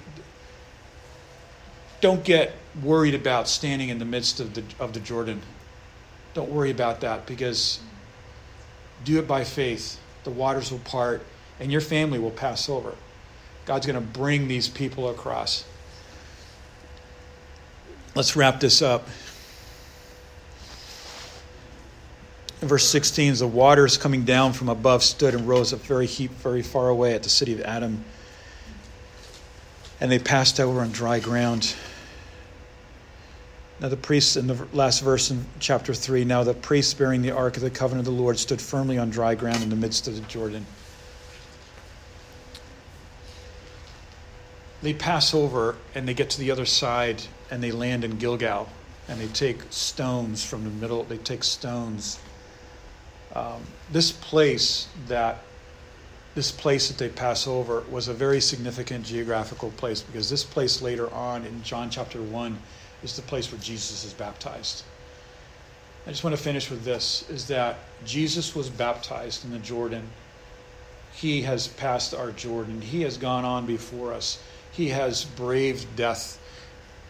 don't 2.01 2.23
get 2.23 2.53
worried 2.83 3.15
about 3.15 3.47
standing 3.47 3.89
in 3.89 3.97
the 3.97 4.05
midst 4.05 4.39
of 4.39 4.53
the 4.53 4.63
of 4.79 4.93
the 4.93 4.99
Jordan. 4.99 5.41
Don't 6.33 6.49
worry 6.49 6.69
about 6.69 7.01
that 7.01 7.25
because 7.25 7.79
do 9.03 9.19
it 9.19 9.27
by 9.27 9.43
faith. 9.43 9.99
The 10.23 10.31
waters 10.31 10.71
will 10.71 10.79
part 10.79 11.23
and 11.59 11.71
your 11.71 11.81
family 11.81 12.19
will 12.19 12.31
pass 12.31 12.69
over. 12.69 12.93
God's 13.67 13.85
going 13.85 14.01
to 14.01 14.19
bring 14.19 14.47
these 14.47 14.67
people 14.67 15.09
across. 15.09 15.63
Let's 18.15 18.35
wrap 18.35 18.59
this 18.59 18.81
up. 18.81 19.07
In 22.63 22.67
verse 22.67 22.87
16, 22.87 23.33
as 23.33 23.39
the 23.41 23.47
waters 23.47 23.97
coming 23.97 24.23
down 24.23 24.53
from 24.53 24.69
above 24.69 25.03
stood 25.03 25.35
and 25.35 25.47
rose 25.47 25.73
up 25.73 25.81
very 25.81 26.07
heap, 26.07 26.31
very 26.31 26.63
far 26.63 26.89
away 26.89 27.13
at 27.13 27.21
the 27.21 27.29
city 27.29 27.53
of 27.53 27.61
Adam 27.61 28.03
and 29.99 30.11
they 30.11 30.19
passed 30.19 30.59
over 30.59 30.81
on 30.81 30.91
dry 30.91 31.19
ground. 31.19 31.75
Now, 33.79 33.89
the 33.89 33.97
priests, 33.97 34.35
in 34.37 34.47
the 34.47 34.67
last 34.73 35.03
verse 35.03 35.29
in 35.29 35.45
chapter 35.59 35.93
3, 35.93 36.25
now 36.25 36.43
the 36.43 36.53
priests 36.53 36.93
bearing 36.93 37.21
the 37.21 37.31
ark 37.31 37.57
of 37.57 37.63
the 37.63 37.69
covenant 37.69 38.07
of 38.07 38.13
the 38.13 38.19
Lord 38.19 38.39
stood 38.39 38.59
firmly 38.59 38.97
on 38.97 39.09
dry 39.09 39.35
ground 39.35 39.61
in 39.61 39.69
the 39.69 39.75
midst 39.75 40.07
of 40.07 40.15
the 40.15 40.21
Jordan. 40.21 40.65
They 44.81 44.93
pass 44.93 45.33
over 45.33 45.75
and 45.95 46.07
they 46.07 46.13
get 46.13 46.29
to 46.31 46.39
the 46.39 46.51
other 46.51 46.65
side 46.65 47.23
and 47.49 47.63
they 47.63 47.71
land 47.71 48.03
in 48.03 48.17
Gilgal 48.17 48.69
and 49.07 49.19
they 49.19 49.27
take 49.27 49.61
stones 49.69 50.43
from 50.43 50.63
the 50.63 50.69
middle, 50.69 51.03
they 51.03 51.17
take 51.17 51.43
stones. 51.43 52.19
Um, 53.33 53.61
this 53.91 54.11
place 54.11 54.87
that 55.07 55.43
this 56.35 56.51
place 56.51 56.87
that 56.87 56.99
they 56.99 57.09
pass 57.09 57.47
over 57.47 57.83
was 57.89 58.07
a 58.07 58.13
very 58.13 58.39
significant 58.39 59.03
geographical 59.03 59.71
place 59.71 60.01
because 60.01 60.29
this 60.29 60.43
place 60.43 60.83
later 60.83 61.11
on 61.11 61.43
in 61.45 61.63
John 61.63 61.89
chapter 61.89 62.21
1 62.21 62.55
is 63.01 63.15
the 63.15 63.23
place 63.23 63.51
where 63.51 63.59
Jesus 63.59 64.03
is 64.03 64.13
baptized. 64.13 64.83
I 66.05 66.11
just 66.11 66.23
want 66.23 66.35
to 66.35 66.41
finish 66.41 66.69
with 66.69 66.83
this 66.83 67.27
is 67.29 67.47
that 67.47 67.79
Jesus 68.05 68.55
was 68.55 68.69
baptized 68.69 69.45
in 69.45 69.51
the 69.51 69.57
Jordan. 69.57 70.07
He 71.11 71.41
has 71.41 71.67
passed 71.67 72.13
our 72.13 72.31
Jordan. 72.31 72.81
He 72.81 73.01
has 73.01 73.17
gone 73.17 73.43
on 73.43 73.65
before 73.65 74.13
us. 74.13 74.39
He 74.77 74.89
has 74.89 75.25
braved 75.25 75.95
death. 75.95 76.39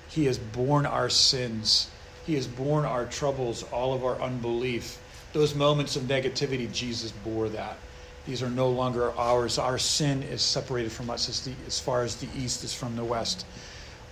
He 0.07 0.23
has 0.25 0.37
borne 0.37 0.85
our 0.85 1.09
sins. 1.09 1.89
He 2.25 2.35
has 2.35 2.47
borne 2.47 2.85
our 2.85 3.05
troubles, 3.05 3.63
all 3.73 3.93
of 3.93 4.05
our 4.05 4.21
unbelief. 4.21 4.99
Those 5.33 5.53
moments 5.53 5.97
of 5.97 6.03
negativity, 6.03 6.71
Jesus 6.71 7.11
bore 7.11 7.49
that. 7.49 7.77
These 8.25 8.41
are 8.41 8.49
no 8.49 8.69
longer 8.69 9.11
ours. 9.17 9.57
Our 9.57 9.77
sin 9.77 10.23
is 10.23 10.41
separated 10.41 10.93
from 10.93 11.09
us 11.09 11.27
as, 11.27 11.43
the, 11.43 11.51
as 11.67 11.77
far 11.77 12.03
as 12.03 12.15
the 12.15 12.29
east 12.37 12.63
is 12.63 12.73
from 12.73 12.95
the 12.95 13.03
west. 13.03 13.45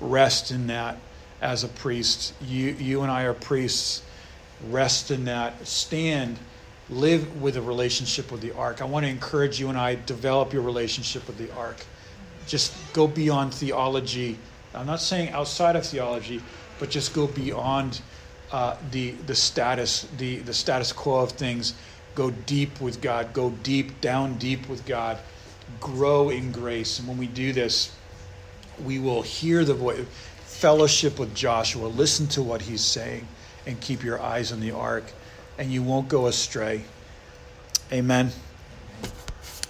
Rest 0.02 0.52
in 0.52 0.68
that 0.68 0.98
as 1.42 1.64
a 1.64 1.70
priest. 1.70 2.34
You, 2.42 2.72
you 2.72 3.04
and 3.04 3.12
I 3.12 3.24
are 3.24 3.34
priests. 3.34 4.04
Rest 4.70 5.12
in 5.12 5.24
that. 5.26 5.66
Stand. 5.66 6.38
Live 6.90 7.42
with 7.42 7.56
a 7.56 7.62
relationship 7.62 8.34
with 8.34 8.42
the 8.42 8.52
ark. 8.52 8.82
I 8.82 8.86
want 8.86 9.06
to 9.06 9.10
encourage 9.10 9.62
you 9.62 9.70
and 9.70 9.78
I 9.78 9.96
develop 9.96 10.52
your 10.52 10.62
relationship 10.62 11.26
with 11.26 11.38
the 11.38 11.54
ark. 11.56 11.78
Just 12.48 12.74
go 12.94 13.08
beyond 13.08 13.54
theology. 13.54 14.38
I'm 14.74 14.86
not 14.86 15.02
saying 15.02 15.30
outside 15.30 15.76
of 15.76 15.86
theology, 15.86 16.42
but 16.80 16.90
just 16.90 17.14
go 17.14 17.28
beyond 17.28 18.02
uh, 18.52 18.76
the 18.92 19.12
the 19.12 19.36
status 19.36 20.08
the 20.18 20.38
the 20.40 20.54
status 20.54 20.94
quo 20.94 21.22
of 21.22 21.32
things 21.32 21.74
go 22.16 22.32
deep 22.32 22.82
with 22.82 23.02
God, 23.02 23.34
go 23.34 23.52
deep, 23.62 24.02
down 24.02 24.38
deep 24.38 24.68
with 24.68 24.86
God, 24.86 25.20
grow 25.80 26.30
in 26.30 26.52
grace. 26.52 26.98
And 26.98 27.08
when 27.08 27.18
we 27.18 27.28
do 27.28 27.54
this, 27.54 27.92
we 28.84 28.98
will 29.00 29.22
hear 29.22 29.64
the 29.64 29.74
voice, 29.74 30.06
fellowship 30.46 31.20
with 31.20 31.36
Joshua, 31.36 31.88
listen 31.88 32.28
to 32.28 32.42
what 32.42 32.64
he's 32.64 32.84
saying, 32.84 33.28
and 33.68 33.80
keep 33.80 34.04
your 34.04 34.22
eyes 34.22 34.52
on 34.52 34.62
the 34.62 34.72
ark, 34.72 35.04
and 35.58 35.72
you 35.72 35.84
won't 35.84 36.08
go 36.08 36.28
astray. 36.28 36.86
Amen. 37.92 38.32